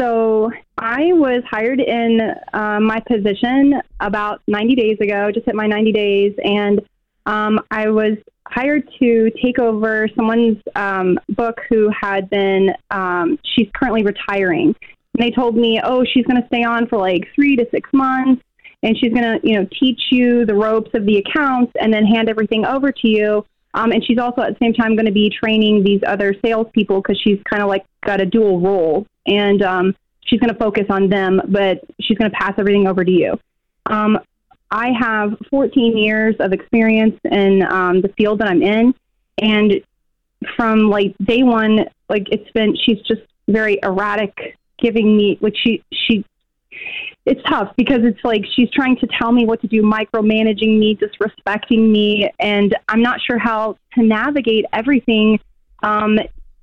so 0.00 0.52
I 0.78 1.12
was 1.14 1.42
hired 1.50 1.80
in 1.80 2.20
uh, 2.52 2.78
my 2.80 3.00
position 3.00 3.80
about 3.98 4.40
90 4.46 4.74
days 4.76 4.98
ago, 5.00 5.32
just 5.32 5.46
hit 5.46 5.54
my 5.54 5.66
90 5.66 5.92
days, 5.92 6.34
and 6.44 6.80
um, 7.24 7.60
I 7.70 7.88
was 7.88 8.18
hired 8.46 8.88
to 9.00 9.30
take 9.42 9.58
over 9.58 10.08
someone's 10.14 10.58
um, 10.76 11.18
book 11.30 11.60
who 11.68 11.90
had 11.98 12.30
been, 12.30 12.72
um, 12.90 13.38
she's 13.42 13.68
currently 13.74 14.04
retiring. 14.04 14.76
And 15.14 15.26
they 15.26 15.30
told 15.30 15.56
me, 15.56 15.80
oh, 15.82 16.04
she's 16.04 16.24
going 16.26 16.40
to 16.40 16.46
stay 16.46 16.62
on 16.62 16.86
for 16.86 16.98
like 16.98 17.26
three 17.34 17.56
to 17.56 17.66
six 17.70 17.90
months, 17.92 18.42
and 18.86 18.96
she's 18.96 19.12
going 19.12 19.24
to, 19.24 19.40
you 19.42 19.58
know, 19.58 19.68
teach 19.78 20.00
you 20.12 20.46
the 20.46 20.54
ropes 20.54 20.90
of 20.94 21.04
the 21.06 21.18
accounts 21.18 21.72
and 21.80 21.92
then 21.92 22.06
hand 22.06 22.28
everything 22.28 22.64
over 22.64 22.92
to 22.92 23.08
you. 23.08 23.44
Um, 23.74 23.90
and 23.90 24.02
she's 24.04 24.16
also 24.16 24.42
at 24.42 24.56
the 24.56 24.64
same 24.64 24.74
time 24.74 24.94
going 24.94 25.06
to 25.06 25.12
be 25.12 25.28
training 25.28 25.82
these 25.82 26.00
other 26.06 26.34
salespeople 26.44 27.02
because 27.02 27.20
she's 27.20 27.40
kind 27.50 27.62
of 27.62 27.68
like 27.68 27.84
got 28.04 28.20
a 28.20 28.26
dual 28.26 28.60
role. 28.60 29.04
And 29.26 29.60
um, 29.62 29.96
she's 30.20 30.38
going 30.38 30.52
to 30.52 30.58
focus 30.58 30.84
on 30.88 31.08
them, 31.08 31.42
but 31.48 31.80
she's 32.00 32.16
going 32.16 32.30
to 32.30 32.36
pass 32.36 32.52
everything 32.58 32.86
over 32.86 33.04
to 33.04 33.10
you. 33.10 33.38
Um, 33.86 34.20
I 34.70 34.92
have 34.98 35.36
14 35.50 35.98
years 35.98 36.36
of 36.38 36.52
experience 36.52 37.18
in 37.24 37.64
um, 37.64 38.02
the 38.02 38.08
field 38.16 38.38
that 38.38 38.48
I'm 38.48 38.62
in, 38.62 38.94
and 39.38 39.80
from 40.56 40.90
like 40.90 41.14
day 41.24 41.42
one, 41.42 41.86
like 42.08 42.28
it's 42.30 42.50
been 42.52 42.76
she's 42.84 43.00
just 43.02 43.22
very 43.48 43.78
erratic, 43.82 44.56
giving 44.78 45.16
me 45.16 45.38
like 45.40 45.54
she 45.56 45.82
she. 45.92 46.24
It's 47.26 47.42
tough 47.48 47.74
because 47.76 48.00
it's 48.04 48.24
like 48.24 48.42
she's 48.54 48.70
trying 48.70 48.96
to 48.98 49.08
tell 49.18 49.32
me 49.32 49.44
what 49.44 49.60
to 49.60 49.66
do, 49.66 49.82
micromanaging 49.82 50.78
me, 50.78 50.96
disrespecting 50.96 51.90
me, 51.90 52.30
and 52.38 52.74
I'm 52.88 53.02
not 53.02 53.20
sure 53.20 53.38
how 53.38 53.76
to 53.94 54.02
navigate 54.02 54.64
everything 54.72 55.38
um, 55.82 56.18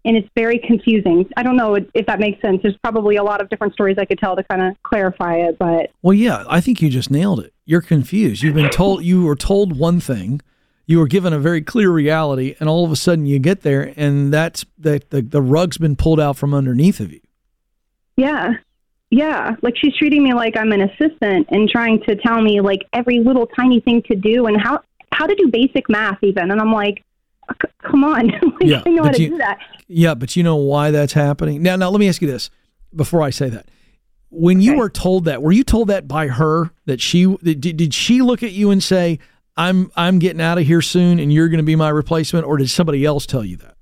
and 0.06 0.18
it's 0.18 0.28
very 0.36 0.60
confusing. 0.60 1.30
I 1.38 1.44
don't 1.44 1.56
know 1.56 1.76
if 1.76 2.06
that 2.08 2.20
makes 2.20 2.42
sense. 2.42 2.62
There's 2.62 2.78
probably 2.78 3.16
a 3.16 3.24
lot 3.24 3.42
of 3.42 3.50
different 3.50 3.74
stories 3.74 3.98
I 3.98 4.06
could 4.06 4.20
tell 4.20 4.36
to 4.36 4.44
kind 4.44 4.62
of 4.62 4.76
clarify 4.84 5.36
it, 5.38 5.58
but 5.58 5.92
well, 6.02 6.14
yeah, 6.14 6.44
I 6.48 6.62
think 6.62 6.82
you 6.82 6.90
just 6.90 7.10
nailed 7.10 7.40
it. 7.40 7.54
You're 7.66 7.82
confused. 7.82 8.44
You've 8.44 8.56
been 8.56 8.70
told 8.70 9.04
you 9.04 9.24
were 9.24 9.36
told 9.36 9.78
one 9.78 10.00
thing, 10.02 10.42
you 10.86 11.00
were 11.00 11.08
given 11.08 11.32
a 11.32 11.40
very 11.40 11.62
clear 11.62 11.90
reality, 11.90 12.56
and 12.60 12.68
all 12.68 12.84
of 12.84 12.92
a 12.92 12.98
sudden 12.98 13.26
you 13.26 13.40
get 13.40 13.62
there, 13.62 13.94
and 13.96 14.34
that's 14.34 14.66
that 14.78 15.10
the 15.12 15.22
the 15.22 15.42
rug's 15.42 15.78
been 15.78 15.96
pulled 15.96 16.20
out 16.20 16.36
from 16.36 16.54
underneath 16.54 17.00
of 17.00 17.14
you. 17.14 17.22
Yeah. 18.18 18.56
Yeah, 19.16 19.56
like 19.62 19.76
she's 19.78 19.96
treating 19.96 20.24
me 20.24 20.34
like 20.34 20.58
I'm 20.58 20.72
an 20.72 20.82
assistant 20.82 21.48
and 21.52 21.70
trying 21.70 22.02
to 22.08 22.16
tell 22.16 22.42
me 22.42 22.62
like 22.62 22.82
every 22.94 23.20
little 23.20 23.46
tiny 23.46 23.80
thing 23.80 24.02
to 24.08 24.16
do 24.16 24.48
and 24.48 24.60
how 24.60 24.82
how 25.12 25.28
to 25.28 25.36
do 25.36 25.50
basic 25.52 25.88
math 25.88 26.18
even. 26.24 26.50
And 26.50 26.60
I'm 26.60 26.74
like, 26.74 27.04
come 27.84 28.04
on, 28.04 28.28
like, 28.32 28.42
yeah, 28.62 28.82
I 28.84 28.90
know 28.90 29.04
how 29.04 29.12
to 29.12 29.22
you, 29.22 29.30
do 29.30 29.38
that. 29.38 29.60
Yeah, 29.88 30.16
but 30.16 30.36
you 30.36 30.42
know 30.42 30.56
why 30.56 30.90
that's 30.90 31.14
happening. 31.14 31.62
Now, 31.62 31.76
now 31.76 31.92
let 31.92 32.00
me 32.00 32.10
ask 32.10 32.24
you 32.24 32.28
this 32.28 32.50
before 32.96 33.22
I 33.22 33.30
say 33.30 33.50
that. 33.50 33.70
When 34.32 34.62
you 34.62 34.78
were 34.78 34.90
told 34.90 35.26
that, 35.26 35.44
were 35.44 35.52
you 35.52 35.64
told 35.64 35.90
that 35.90 36.08
by 36.08 36.30
her 36.30 36.72
that 36.86 37.00
she 37.00 37.38
did, 37.44 37.62
did 37.62 37.94
she 37.94 38.24
look 38.24 38.42
at 38.42 38.52
you 38.52 38.72
and 38.72 38.82
say, 38.82 39.20
"I'm 39.56 39.92
I'm 39.96 40.18
getting 40.18 40.42
out 40.42 40.58
of 40.58 40.66
here 40.66 40.82
soon, 40.82 41.20
and 41.20 41.32
you're 41.32 41.50
going 41.50 41.60
to 41.60 41.64
be 41.64 41.76
my 41.76 41.90
replacement," 41.90 42.48
or 42.48 42.58
did 42.58 42.72
somebody 42.72 43.06
else 43.06 43.28
tell 43.28 43.46
you 43.46 43.58
that? 43.58 43.76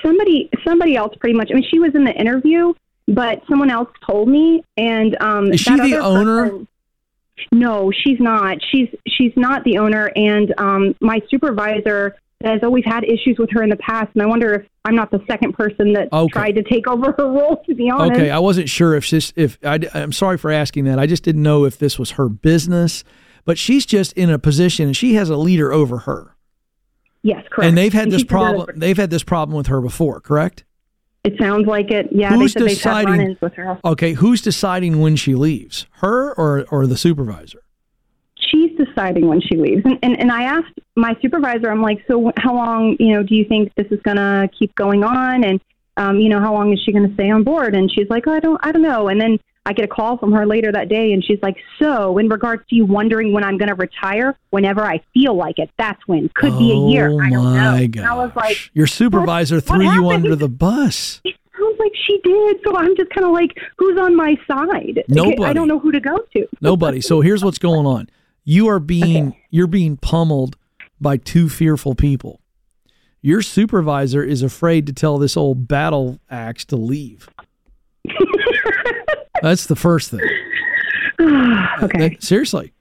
Somebody 0.00 0.48
somebody 0.64 0.94
else 0.94 1.16
pretty 1.18 1.36
much. 1.36 1.50
I 1.50 1.54
mean, 1.54 1.64
she 1.68 1.80
was 1.80 1.96
in 1.96 2.04
the 2.04 2.12
interview, 2.12 2.74
but 3.08 3.42
someone 3.48 3.70
else 3.70 3.88
told 4.06 4.28
me, 4.28 4.64
and 4.76 5.16
um, 5.20 5.52
is 5.52 5.60
she 5.60 5.74
the 5.76 5.98
owner? 5.98 6.50
Person, 6.50 6.68
no, 7.50 7.90
she's 7.90 8.20
not. 8.20 8.58
She's 8.70 8.88
she's 9.08 9.32
not 9.36 9.64
the 9.64 9.78
owner, 9.78 10.10
and 10.14 10.54
um, 10.58 10.94
my 11.00 11.20
supervisor 11.28 12.16
has 12.44 12.60
always 12.62 12.84
had 12.84 13.04
issues 13.04 13.36
with 13.38 13.50
her 13.50 13.62
in 13.62 13.70
the 13.70 13.76
past," 13.76 14.10
and 14.14 14.22
I 14.22 14.26
wonder 14.26 14.54
if 14.54 14.66
I'm 14.84 14.94
not 14.94 15.10
the 15.10 15.22
second 15.26 15.54
person 15.54 15.92
that 15.94 16.12
okay. 16.12 16.30
tried 16.32 16.52
to 16.52 16.62
take 16.62 16.86
over 16.86 17.12
her 17.18 17.30
role. 17.30 17.62
To 17.66 17.74
be 17.74 17.90
honest, 17.90 18.20
okay, 18.20 18.30
I 18.30 18.38
wasn't 18.38 18.68
sure 18.68 18.94
if 18.94 19.08
this. 19.10 19.32
If 19.36 19.58
I, 19.64 19.80
I'm 19.94 20.12
sorry 20.12 20.38
for 20.38 20.50
asking 20.50 20.84
that. 20.84 20.98
I 20.98 21.06
just 21.06 21.24
didn't 21.24 21.42
know 21.42 21.64
if 21.64 21.78
this 21.78 21.98
was 21.98 22.12
her 22.12 22.28
business, 22.28 23.02
but 23.44 23.58
she's 23.58 23.86
just 23.86 24.12
in 24.12 24.30
a 24.30 24.38
position, 24.38 24.86
and 24.86 24.96
she 24.96 25.14
has 25.14 25.28
a 25.30 25.36
leader 25.36 25.72
over 25.72 25.98
her. 25.98 26.36
Yes, 27.22 27.44
correct. 27.50 27.68
And 27.68 27.78
they've 27.78 27.92
had 27.92 28.04
and 28.04 28.12
this 28.12 28.24
problem. 28.24 28.68
They've 28.78 28.96
had 28.96 29.10
this 29.10 29.22
problem 29.22 29.56
with 29.56 29.68
her 29.68 29.80
before, 29.80 30.20
correct? 30.20 30.64
It 31.24 31.34
sounds 31.40 31.66
like 31.66 31.90
it. 31.90 32.08
Yeah, 32.10 32.34
who's 32.34 32.54
they 32.54 32.68
deciding? 32.68 33.36
with 33.40 33.54
her. 33.54 33.78
Okay, 33.84 34.14
who's 34.14 34.42
deciding 34.42 35.00
when 35.00 35.16
she 35.16 35.34
leaves? 35.34 35.86
Her 36.00 36.34
or 36.34 36.64
or 36.70 36.86
the 36.86 36.96
supervisor? 36.96 37.62
she's 38.52 38.70
deciding 38.76 39.26
when 39.26 39.40
she 39.40 39.56
leaves. 39.56 39.82
And, 39.84 39.98
and, 40.02 40.18
and 40.18 40.30
I 40.30 40.44
asked 40.44 40.78
my 40.96 41.16
supervisor, 41.20 41.70
I'm 41.70 41.82
like, 41.82 42.04
so 42.08 42.32
how 42.36 42.54
long, 42.54 42.96
you 42.98 43.14
know, 43.14 43.22
do 43.22 43.34
you 43.34 43.44
think 43.44 43.72
this 43.74 43.86
is 43.90 44.00
going 44.02 44.16
to 44.16 44.48
keep 44.56 44.74
going 44.74 45.02
on? 45.04 45.44
And, 45.44 45.60
um, 45.96 46.18
you 46.18 46.28
know, 46.28 46.40
how 46.40 46.52
long 46.52 46.72
is 46.72 46.80
she 46.84 46.92
going 46.92 47.08
to 47.08 47.14
stay 47.14 47.30
on 47.30 47.44
board? 47.44 47.74
And 47.74 47.90
she's 47.90 48.08
like, 48.08 48.26
oh, 48.26 48.32
I 48.32 48.40
don't, 48.40 48.60
I 48.62 48.72
don't 48.72 48.82
know. 48.82 49.08
And 49.08 49.20
then 49.20 49.38
I 49.64 49.72
get 49.72 49.84
a 49.84 49.88
call 49.88 50.18
from 50.18 50.32
her 50.32 50.44
later 50.44 50.72
that 50.72 50.88
day 50.88 51.12
and 51.12 51.24
she's 51.24 51.38
like, 51.40 51.56
so 51.80 52.18
in 52.18 52.28
regards 52.28 52.66
to 52.68 52.74
you 52.74 52.84
wondering 52.84 53.32
when 53.32 53.44
I'm 53.44 53.58
going 53.58 53.68
to 53.68 53.74
retire, 53.74 54.36
whenever 54.50 54.82
I 54.82 55.00
feel 55.14 55.34
like 55.36 55.58
it, 55.58 55.70
that's 55.78 56.00
when. 56.06 56.28
Could 56.34 56.52
oh, 56.52 56.58
be 56.58 56.72
a 56.72 56.90
year. 56.90 57.10
Oh 57.10 57.20
I 57.20 57.30
don't 57.30 57.54
know. 57.54 57.86
Gosh. 57.88 58.04
I 58.04 58.14
was 58.14 58.32
like, 58.34 58.70
your 58.74 58.88
supervisor 58.88 59.60
threw 59.60 59.88
you 59.92 60.10
under 60.10 60.34
the 60.36 60.48
bus. 60.48 61.20
It 61.54 61.66
sounds 61.66 61.78
like 61.78 61.92
she 62.06 62.18
did. 62.24 62.56
So 62.64 62.76
I'm 62.76 62.96
just 62.96 63.10
kind 63.10 63.24
of 63.24 63.32
like, 63.32 63.56
who's 63.76 63.96
on 63.96 64.16
my 64.16 64.36
side? 64.50 65.04
Nobody. 65.06 65.44
I 65.44 65.52
don't 65.52 65.68
know 65.68 65.78
who 65.78 65.92
to 65.92 66.00
go 66.00 66.16
to. 66.32 66.48
Nobody. 66.60 67.00
So 67.00 67.20
here's 67.20 67.44
what's 67.44 67.58
going 67.58 67.86
on. 67.86 68.08
You 68.42 68.68
are 68.68 68.80
being 68.80 69.28
okay. 69.28 69.46
you're 69.50 69.68
being 69.68 69.96
pummeled 69.96 70.56
by 71.00 71.18
two 71.18 71.48
fearful 71.48 71.94
people. 71.94 72.40
Your 73.20 73.42
supervisor 73.42 74.24
is 74.24 74.42
afraid 74.42 74.86
to 74.86 74.92
tell 74.92 75.18
this 75.18 75.36
old 75.36 75.68
battle 75.68 76.18
axe 76.28 76.64
to 76.66 76.76
leave. 76.76 77.28
That's 79.42 79.66
the 79.66 79.76
first 79.76 80.10
thing. 80.10 80.20
okay. 81.20 81.98
That, 81.98 82.22
seriously. 82.22 82.72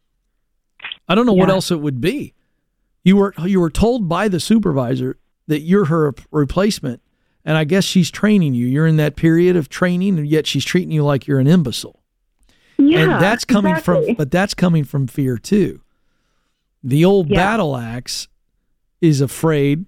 I 1.08 1.16
don't 1.16 1.26
know 1.26 1.36
yeah. 1.36 1.42
what 1.42 1.50
else 1.50 1.72
it 1.72 1.82
would 1.82 2.00
be. 2.00 2.34
You 3.04 3.18
were 3.18 3.34
you 3.46 3.60
were 3.60 3.72
told 3.72 4.08
by 4.08 4.28
the 4.28 4.40
supervisor 4.40 5.18
that 5.48 5.62
you're 5.62 5.86
her 5.86 6.14
replacement. 6.32 7.02
And 7.44 7.58
I 7.58 7.64
guess 7.64 7.84
she's 7.84 8.12
training 8.12 8.54
you. 8.54 8.68
You're 8.68 8.86
in 8.86 8.98
that 8.98 9.16
period 9.16 9.56
of 9.56 9.68
training, 9.68 10.20
and 10.20 10.28
yet 10.28 10.46
she's 10.46 10.64
treating 10.64 10.92
you 10.92 11.04
like 11.04 11.26
you're 11.26 11.40
an 11.40 11.48
imbecile. 11.48 12.04
Yeah, 12.78 13.00
and 13.00 13.12
that's 13.14 13.46
coming 13.46 13.72
exactly. 13.72 14.08
from, 14.08 14.16
but 14.16 14.30
that's 14.30 14.54
coming 14.54 14.84
from 14.84 15.08
fear 15.08 15.38
too. 15.40 15.82
The 16.84 17.04
old 17.04 17.30
Yeah. 17.30 17.38
battle 17.38 17.76
axe 17.76 18.28
is 19.02 19.22
afraid 19.22 19.86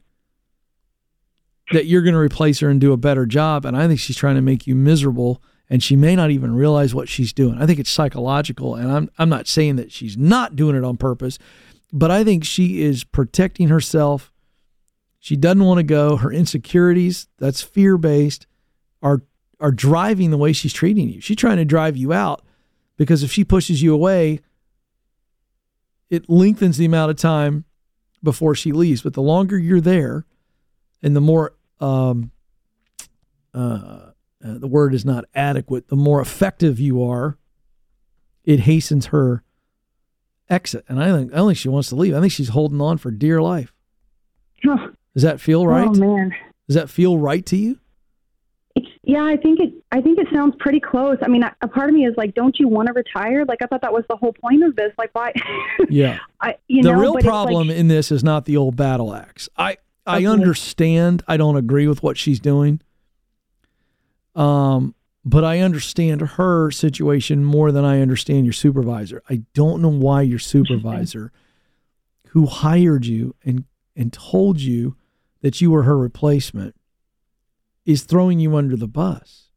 that 1.71 1.85
you're 1.85 2.01
going 2.01 2.13
to 2.13 2.19
replace 2.19 2.59
her 2.59 2.69
and 2.69 2.81
do 2.81 2.91
a 2.91 2.97
better 2.97 3.25
job. 3.25 3.65
And 3.65 3.77
I 3.77 3.87
think 3.87 3.99
she's 3.99 4.17
trying 4.17 4.35
to 4.35 4.41
make 4.41 4.67
you 4.67 4.75
miserable. 4.75 5.41
And 5.69 5.81
she 5.81 5.95
may 5.95 6.15
not 6.15 6.29
even 6.29 6.53
realize 6.53 6.93
what 6.93 7.09
she's 7.09 7.33
doing. 7.33 7.57
I 7.57 7.65
think 7.65 7.79
it's 7.79 7.89
psychological. 7.89 8.75
And 8.75 8.91
I'm, 8.91 9.09
I'm 9.17 9.29
not 9.29 9.47
saying 9.47 9.77
that 9.77 9.91
she's 9.91 10.17
not 10.17 10.55
doing 10.55 10.75
it 10.75 10.83
on 10.83 10.97
purpose, 10.97 11.39
but 11.91 12.11
I 12.11 12.23
think 12.23 12.43
she 12.43 12.81
is 12.81 13.03
protecting 13.03 13.69
herself. 13.69 14.31
She 15.19 15.35
doesn't 15.35 15.63
want 15.63 15.77
to 15.77 15.83
go. 15.83 16.17
Her 16.17 16.31
insecurities, 16.31 17.27
that's 17.39 17.61
fear 17.61 17.97
based, 17.97 18.45
are, 19.01 19.21
are 19.59 19.71
driving 19.71 20.31
the 20.31 20.37
way 20.37 20.53
she's 20.53 20.73
treating 20.73 21.09
you. 21.09 21.21
She's 21.21 21.37
trying 21.37 21.57
to 21.57 21.65
drive 21.65 21.95
you 21.95 22.11
out 22.11 22.43
because 22.97 23.23
if 23.23 23.31
she 23.31 23.43
pushes 23.43 23.81
you 23.81 23.93
away, 23.93 24.41
it 26.09 26.29
lengthens 26.29 26.77
the 26.77 26.85
amount 26.85 27.09
of 27.09 27.17
time 27.17 27.65
before 28.21 28.53
she 28.53 28.71
leaves. 28.71 29.01
But 29.01 29.13
the 29.13 29.21
longer 29.21 29.57
you're 29.57 29.81
there, 29.81 30.25
and 31.01 31.15
the 31.15 31.21
more 31.21 31.53
um, 31.79 32.31
uh, 33.53 34.11
uh, 34.43 34.57
the 34.57 34.67
word 34.67 34.93
is 34.93 35.05
not 35.05 35.25
adequate, 35.33 35.87
the 35.87 35.95
more 35.95 36.19
effective 36.21 36.79
you 36.79 37.01
are, 37.03 37.37
it 38.43 38.61
hastens 38.61 39.07
her 39.07 39.43
exit. 40.49 40.83
And 40.87 41.01
I 41.01 41.11
think 41.17 41.31
I 41.33 41.37
don't 41.37 41.49
think 41.49 41.57
she 41.57 41.69
wants 41.69 41.89
to 41.89 41.95
leave. 41.95 42.13
I 42.15 42.19
think 42.19 42.31
she's 42.33 42.49
holding 42.49 42.81
on 42.81 42.97
for 42.97 43.11
dear 43.11 43.41
life. 43.41 43.73
Oh, 44.67 44.89
Does 45.13 45.23
that 45.23 45.39
feel 45.39 45.65
right? 45.67 45.87
oh 45.87 45.93
man. 45.93 46.33
Does 46.67 46.75
that 46.75 46.89
feel 46.89 47.17
right 47.17 47.45
to 47.47 47.55
you? 47.57 47.79
It's, 48.75 48.87
yeah, 49.03 49.23
I 49.23 49.37
think 49.37 49.59
it. 49.59 49.71
I 49.91 50.01
think 50.01 50.17
it 50.17 50.27
sounds 50.33 50.55
pretty 50.59 50.79
close. 50.79 51.17
I 51.21 51.27
mean, 51.27 51.43
a 51.43 51.55
a 51.61 51.67
part 51.67 51.89
of 51.89 51.95
me 51.95 52.05
is 52.05 52.15
like, 52.17 52.33
don't 52.33 52.57
you 52.59 52.67
want 52.67 52.87
to 52.87 52.93
retire? 52.93 53.45
Like, 53.45 53.61
I 53.61 53.67
thought 53.67 53.81
that 53.81 53.93
was 53.93 54.03
the 54.09 54.15
whole 54.15 54.33
point 54.33 54.63
of 54.63 54.75
this. 54.75 54.91
Like, 54.97 55.11
why? 55.13 55.31
Yeah. 55.89 56.19
I, 56.41 56.55
you 56.67 56.81
the 56.81 56.91
know, 56.91 56.99
real 56.99 57.13
problem 57.19 57.67
Like, 57.67 57.77
in 57.77 57.87
this 57.89 58.11
is 58.11 58.23
not 58.23 58.45
the 58.45 58.57
old 58.57 58.75
battle 58.75 59.13
axe. 59.13 59.47
I 59.57 59.77
I 60.07 60.17
Okay. 60.17 60.25
understand. 60.25 61.21
I 61.27 61.37
don't 61.37 61.55
agree 61.57 61.87
with 61.87 62.01
what 62.01 62.17
she's 62.17 62.39
doing. 62.39 62.81
Um, 64.35 64.95
but 65.25 65.43
I 65.43 65.59
understand 65.59 66.21
her 66.21 66.69
situation 66.71 67.45
more 67.45 67.71
than 67.71 67.85
I 67.85 68.01
understand 68.01 68.45
your 68.45 68.53
supervisor. 68.53 69.23
I 69.29 69.43
don't 69.53 69.81
know 69.81 69.89
why 69.89 70.21
your 70.21 70.39
supervisor, 70.53 71.31
who 72.29 72.45
hired 72.45 73.05
you 73.05 73.35
and 73.43 73.65
and 73.95 74.11
told 74.11 74.59
you 74.59 74.95
that 75.41 75.61
you 75.61 75.69
were 75.69 75.83
her 75.83 75.97
replacement, 75.97 76.75
is 77.85 78.03
throwing 78.03 78.39
you 78.39 78.55
under 78.55 78.75
the 78.75 78.87
bus. 78.87 79.49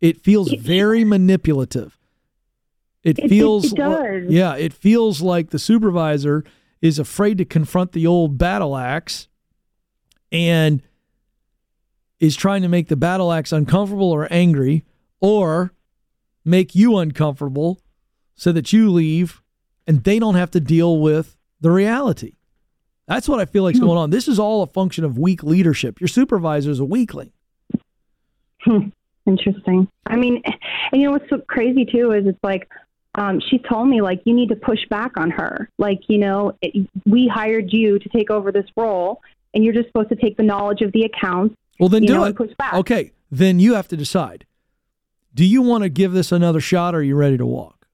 It 0.00 0.22
feels 0.22 0.52
very 0.52 1.04
manipulative. 1.04 1.98
It 3.02 3.28
feels 3.28 3.72
it 3.72 4.30
yeah, 4.30 4.54
it 4.56 4.72
feels 4.72 5.20
like 5.20 5.50
the 5.50 5.58
supervisor 5.58 6.44
is 6.80 6.98
afraid 6.98 7.38
to 7.38 7.44
confront 7.44 7.92
the 7.92 8.06
old 8.06 8.38
battle 8.38 8.76
axe 8.76 9.28
and 10.30 10.82
is 12.20 12.34
trying 12.36 12.62
to 12.62 12.68
make 12.68 12.88
the 12.88 12.96
battle 12.96 13.32
axe 13.32 13.52
uncomfortable 13.52 14.10
or 14.10 14.26
angry 14.30 14.84
or 15.20 15.72
make 16.44 16.74
you 16.74 16.96
uncomfortable 16.98 17.80
so 18.34 18.52
that 18.52 18.72
you 18.72 18.90
leave 18.90 19.42
and 19.86 20.04
they 20.04 20.18
don't 20.18 20.34
have 20.34 20.50
to 20.50 20.60
deal 20.60 20.98
with 21.00 21.36
the 21.60 21.70
reality. 21.70 22.34
That's 23.06 23.28
what 23.28 23.40
I 23.40 23.44
feel 23.46 23.62
like's 23.62 23.78
Hmm. 23.78 23.86
going 23.86 23.98
on. 23.98 24.10
This 24.10 24.28
is 24.28 24.38
all 24.38 24.62
a 24.62 24.66
function 24.66 25.04
of 25.04 25.16
weak 25.18 25.42
leadership. 25.42 26.00
Your 26.00 26.08
supervisor 26.08 26.70
is 26.70 26.78
a 26.80 26.84
weakling. 26.84 27.32
Hmm, 28.62 28.88
interesting. 29.26 29.88
I 30.06 30.16
mean, 30.16 30.42
and 30.44 31.00
you 31.00 31.06
know 31.06 31.12
what's 31.12 31.28
so 31.30 31.38
crazy 31.38 31.84
too 31.84 32.12
is 32.12 32.26
it's 32.26 32.38
like 32.42 32.68
um, 33.14 33.40
she 33.48 33.58
told 33.58 33.88
me 33.88 34.00
like 34.02 34.20
you 34.24 34.34
need 34.34 34.48
to 34.50 34.56
push 34.56 34.80
back 34.90 35.12
on 35.16 35.30
her. 35.30 35.68
Like 35.78 36.00
you 36.08 36.18
know, 36.18 36.52
it, 36.60 36.88
we 37.06 37.28
hired 37.32 37.72
you 37.72 37.98
to 37.98 38.08
take 38.10 38.30
over 38.30 38.52
this 38.52 38.66
role, 38.76 39.20
and 39.54 39.64
you're 39.64 39.74
just 39.74 39.86
supposed 39.88 40.10
to 40.10 40.16
take 40.16 40.36
the 40.36 40.42
knowledge 40.42 40.82
of 40.82 40.92
the 40.92 41.02
accounts. 41.02 41.54
Well, 41.78 41.88
then 41.88 42.02
do 42.02 42.14
know, 42.14 42.24
it. 42.24 42.36
push 42.36 42.50
back. 42.58 42.74
Okay, 42.74 43.12
then 43.30 43.60
you 43.60 43.74
have 43.74 43.88
to 43.88 43.96
decide. 43.96 44.46
Do 45.34 45.44
you 45.44 45.62
want 45.62 45.84
to 45.84 45.88
give 45.88 46.12
this 46.12 46.32
another 46.32 46.60
shot 46.60 46.94
or 46.94 46.98
are 46.98 47.02
you 47.02 47.14
ready 47.14 47.38
to 47.38 47.46
walk? 47.46 47.86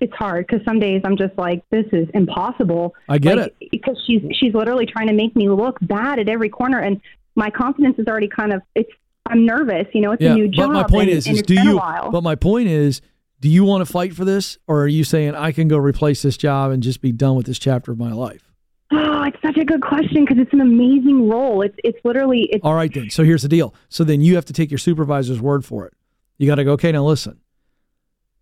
It's 0.00 0.12
hard 0.14 0.46
because 0.46 0.64
some 0.64 0.78
days 0.78 1.02
I'm 1.04 1.16
just 1.16 1.36
like, 1.36 1.62
this 1.70 1.86
is 1.92 2.08
impossible. 2.14 2.94
I 3.08 3.18
get 3.18 3.38
like, 3.38 3.54
it. 3.60 3.70
because 3.70 3.96
she's 4.06 4.22
she's 4.38 4.54
literally 4.54 4.86
trying 4.86 5.08
to 5.08 5.12
make 5.14 5.34
me 5.34 5.48
look 5.48 5.78
bad 5.82 6.18
at 6.18 6.28
every 6.28 6.48
corner, 6.48 6.78
and 6.78 7.00
my 7.34 7.50
confidence 7.50 7.98
is 7.98 8.06
already 8.06 8.28
kind 8.28 8.52
of 8.52 8.62
it's. 8.74 8.90
I'm 9.28 9.44
nervous. 9.46 9.86
You 9.92 10.00
know, 10.00 10.12
it's 10.12 10.22
Yeah, 10.22 10.32
a 10.32 10.34
new 10.34 10.48
job. 10.48 10.68
but 10.68 10.72
my 10.72 10.82
point 10.84 11.08
and, 11.08 11.18
is, 11.18 11.26
and 11.26 11.36
is 11.36 11.42
do 11.42 11.54
you? 11.54 11.80
But 12.10 12.22
my 12.22 12.34
point 12.34 12.68
is, 12.68 13.00
do 13.40 13.48
you 13.48 13.64
want 13.64 13.86
to 13.86 13.92
fight 13.92 14.14
for 14.14 14.24
this, 14.24 14.58
or 14.66 14.82
are 14.82 14.88
you 14.88 15.04
saying 15.04 15.34
I 15.34 15.52
can 15.52 15.68
go 15.68 15.78
replace 15.78 16.22
this 16.22 16.36
job 16.36 16.72
and 16.72 16.82
just 16.82 17.00
be 17.00 17.12
done 17.12 17.36
with 17.36 17.46
this 17.46 17.58
chapter 17.58 17.92
of 17.92 17.98
my 17.98 18.12
life? 18.12 18.49
Oh, 18.92 19.22
it's 19.22 19.40
such 19.40 19.56
a 19.56 19.64
good 19.64 19.82
question 19.82 20.24
because 20.24 20.38
it's 20.38 20.52
an 20.52 20.60
amazing 20.60 21.28
role. 21.28 21.62
It's 21.62 21.76
it's 21.84 21.98
literally 22.04 22.48
it's 22.50 22.64
All 22.64 22.74
right, 22.74 22.92
then. 22.92 23.10
So 23.10 23.22
here's 23.22 23.42
the 23.42 23.48
deal. 23.48 23.74
So 23.88 24.02
then 24.02 24.20
you 24.20 24.34
have 24.34 24.44
to 24.46 24.52
take 24.52 24.70
your 24.70 24.78
supervisor's 24.78 25.40
word 25.40 25.64
for 25.64 25.86
it. 25.86 25.94
You 26.38 26.46
got 26.46 26.56
to 26.56 26.64
go. 26.64 26.72
Okay, 26.72 26.90
now 26.90 27.04
listen. 27.04 27.40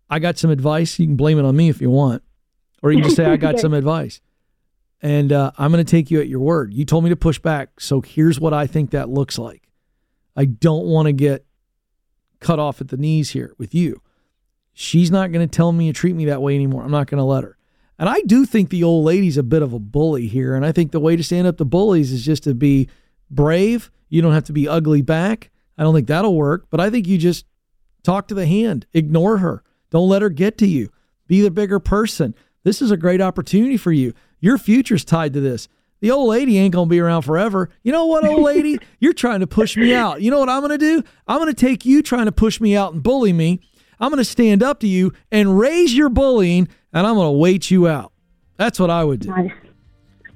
I 0.09 0.17
got 0.17 0.39
some 0.39 0.49
advice. 0.49 0.97
You 0.97 1.05
can 1.05 1.15
blame 1.15 1.37
it 1.37 1.45
on 1.45 1.55
me 1.55 1.69
if 1.69 1.81
you 1.81 1.91
want, 1.91 2.23
or 2.81 2.91
you 2.91 2.97
can 2.97 3.03
just 3.05 3.15
say 3.15 3.25
I 3.25 3.37
got 3.37 3.59
some 3.59 3.73
advice, 3.73 4.21
and 5.03 5.31
uh, 5.31 5.51
I'm 5.57 5.71
going 5.71 5.85
to 5.85 5.89
take 5.89 6.09
you 6.09 6.19
at 6.19 6.27
your 6.27 6.39
word. 6.39 6.73
You 6.73 6.83
told 6.83 7.03
me 7.03 7.11
to 7.11 7.15
push 7.15 7.37
back, 7.37 7.79
so 7.79 8.01
here's 8.01 8.39
what 8.39 8.53
I 8.53 8.65
think 8.65 8.89
that 8.91 9.09
looks 9.09 9.37
like. 9.37 9.69
I 10.35 10.45
don't 10.45 10.85
want 10.85 11.05
to 11.05 11.13
get 11.13 11.45
cut 12.39 12.57
off 12.57 12.81
at 12.81 12.87
the 12.87 12.97
knees 12.97 13.31
here 13.31 13.53
with 13.59 13.75
you. 13.75 14.01
She's 14.73 15.11
not 15.11 15.31
going 15.31 15.47
to 15.47 15.55
tell 15.55 15.71
me 15.71 15.87
to 15.87 15.93
treat 15.93 16.15
me 16.15 16.25
that 16.25 16.41
way 16.41 16.55
anymore. 16.55 16.83
I'm 16.83 16.91
not 16.91 17.07
going 17.07 17.19
to 17.19 17.25
let 17.25 17.43
her. 17.43 17.57
And 17.99 18.07
I 18.07 18.21
do 18.21 18.45
think 18.45 18.69
the 18.69 18.83
old 18.83 19.03
lady's 19.03 19.37
a 19.37 19.43
bit 19.43 19.61
of 19.61 19.73
a 19.73 19.79
bully 19.79 20.27
here. 20.27 20.55
And 20.55 20.65
I 20.65 20.71
think 20.71 20.91
the 20.91 21.01
way 21.01 21.17
to 21.17 21.23
stand 21.23 21.45
up 21.45 21.57
to 21.57 21.65
bullies 21.65 22.13
is 22.13 22.25
just 22.25 22.43
to 22.43 22.55
be 22.55 22.87
brave. 23.29 23.91
You 24.07 24.21
don't 24.21 24.33
have 24.33 24.45
to 24.45 24.53
be 24.53 24.67
ugly 24.67 25.01
back. 25.01 25.51
I 25.77 25.83
don't 25.83 25.93
think 25.93 26.07
that'll 26.07 26.35
work. 26.35 26.67
But 26.69 26.79
I 26.79 26.89
think 26.89 27.07
you 27.07 27.17
just 27.17 27.45
talk 28.03 28.29
to 28.29 28.33
the 28.33 28.47
hand, 28.47 28.87
ignore 28.93 29.39
her. 29.39 29.63
Don't 29.91 30.09
let 30.09 30.21
her 30.21 30.29
get 30.29 30.57
to 30.59 30.67
you. 30.67 30.89
Be 31.27 31.41
the 31.41 31.51
bigger 31.51 31.79
person. 31.79 32.33
This 32.63 32.81
is 32.81 32.89
a 32.89 32.97
great 32.97 33.21
opportunity 33.21 33.77
for 33.77 33.91
you. 33.91 34.13
Your 34.39 34.57
future's 34.57 35.03
tied 35.03 35.33
to 35.33 35.41
this. 35.41 35.67
The 36.01 36.11
old 36.11 36.29
lady 36.29 36.57
ain't 36.57 36.73
going 36.73 36.87
to 36.87 36.89
be 36.89 36.99
around 36.99 37.23
forever. 37.23 37.69
You 37.83 37.91
know 37.91 38.05
what, 38.05 38.25
old 38.25 38.41
lady? 38.41 38.79
You're 38.99 39.13
trying 39.13 39.41
to 39.41 39.47
push 39.47 39.75
me 39.75 39.93
out. 39.93 40.21
You 40.21 40.31
know 40.31 40.39
what 40.39 40.49
I'm 40.49 40.61
going 40.61 40.71
to 40.71 40.77
do? 40.77 41.03
I'm 41.27 41.39
going 41.39 41.53
to 41.53 41.59
take 41.59 41.85
you 41.85 42.01
trying 42.01 42.25
to 42.25 42.31
push 42.31 42.61
me 42.61 42.75
out 42.75 42.93
and 42.93 43.03
bully 43.03 43.33
me. 43.33 43.59
I'm 43.99 44.09
going 44.09 44.19
to 44.19 44.25
stand 44.25 44.63
up 44.63 44.79
to 44.79 44.87
you 44.87 45.11
and 45.29 45.59
raise 45.59 45.93
your 45.93 46.07
bullying, 46.07 46.69
and 46.93 47.05
I'm 47.07 47.15
going 47.15 47.27
to 47.27 47.37
wait 47.37 47.69
you 47.71 47.87
out. 47.87 48.11
That's 48.57 48.79
what 48.79 48.89
I 48.89 49.03
would 49.03 49.21
do. 49.21 49.29
nice. 49.29 49.51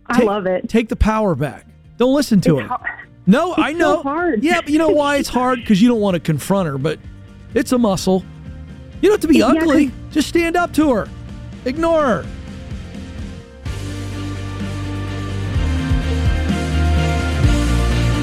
I 0.08 0.20
Take- 0.20 0.28
love 0.28 0.46
it. 0.46 0.70
Take 0.70 0.90
the 0.90 0.96
power 0.96 1.36
back. 1.36 1.66
Don't 1.98 2.14
listen 2.14 2.42
to 2.42 2.60
It's 2.60 2.64
her. 2.64 2.68
hard. 2.78 2.90
No, 3.26 3.54
I 3.56 3.72
so 3.72 3.78
know. 3.78 4.02
hard. 4.04 4.44
Yeah, 4.44 4.60
but 4.62 4.70
you 4.70 4.78
know 4.78 4.90
why 4.90 5.16
it's 5.18 5.30
hard? 5.30 5.60
Because 5.60 5.82
you 5.82 5.88
don't 5.88 6.02
want 6.02 6.16
to 6.16 6.20
confront 6.20 6.68
her, 6.68 6.78
but 6.78 7.00
it's 7.54 7.72
a 7.72 7.78
muscle. 7.78 8.24
You 9.02 9.10
don't 9.10 9.14
have 9.14 9.22
to 9.22 9.28
be 9.28 9.38
Yeah, 9.40 9.48
ugly. 9.48 9.92
Just 10.12 10.28
stand 10.28 10.56
up 10.58 10.74
to 10.74 10.92
her. 10.92 11.08
Ignore 11.66 12.02
her. 12.04 12.26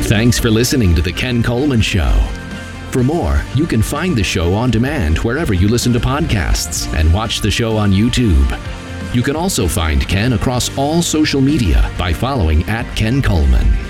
Thanks 0.04 0.38
for 0.40 0.50
listening 0.50 0.94
to 0.96 1.02
The 1.02 1.12
Ken 1.12 1.40
Coleman 1.42 1.80
Show. 1.80 2.10
For 2.90 3.04
more, 3.04 3.44
you 3.54 3.68
can 3.68 3.82
find 3.82 4.16
the 4.16 4.24
show 4.24 4.52
on 4.52 4.72
demand 4.72 5.18
wherever 5.18 5.54
you 5.54 5.68
listen 5.68 5.92
to 5.92 6.00
podcasts 6.00 6.92
and 6.92 7.14
watch 7.14 7.40
the 7.40 7.50
show 7.50 7.76
on 7.76 7.92
YouTube. 7.92 9.14
You 9.14 9.22
can 9.22 9.36
also 9.36 9.68
find 9.68 10.08
Ken 10.08 10.32
across 10.32 10.76
all 10.76 11.00
social 11.00 11.40
media 11.40 11.88
by 11.96 12.12
following 12.12 12.68
at 12.68 12.84
Ken 12.96 13.22
Coleman. 13.22 13.89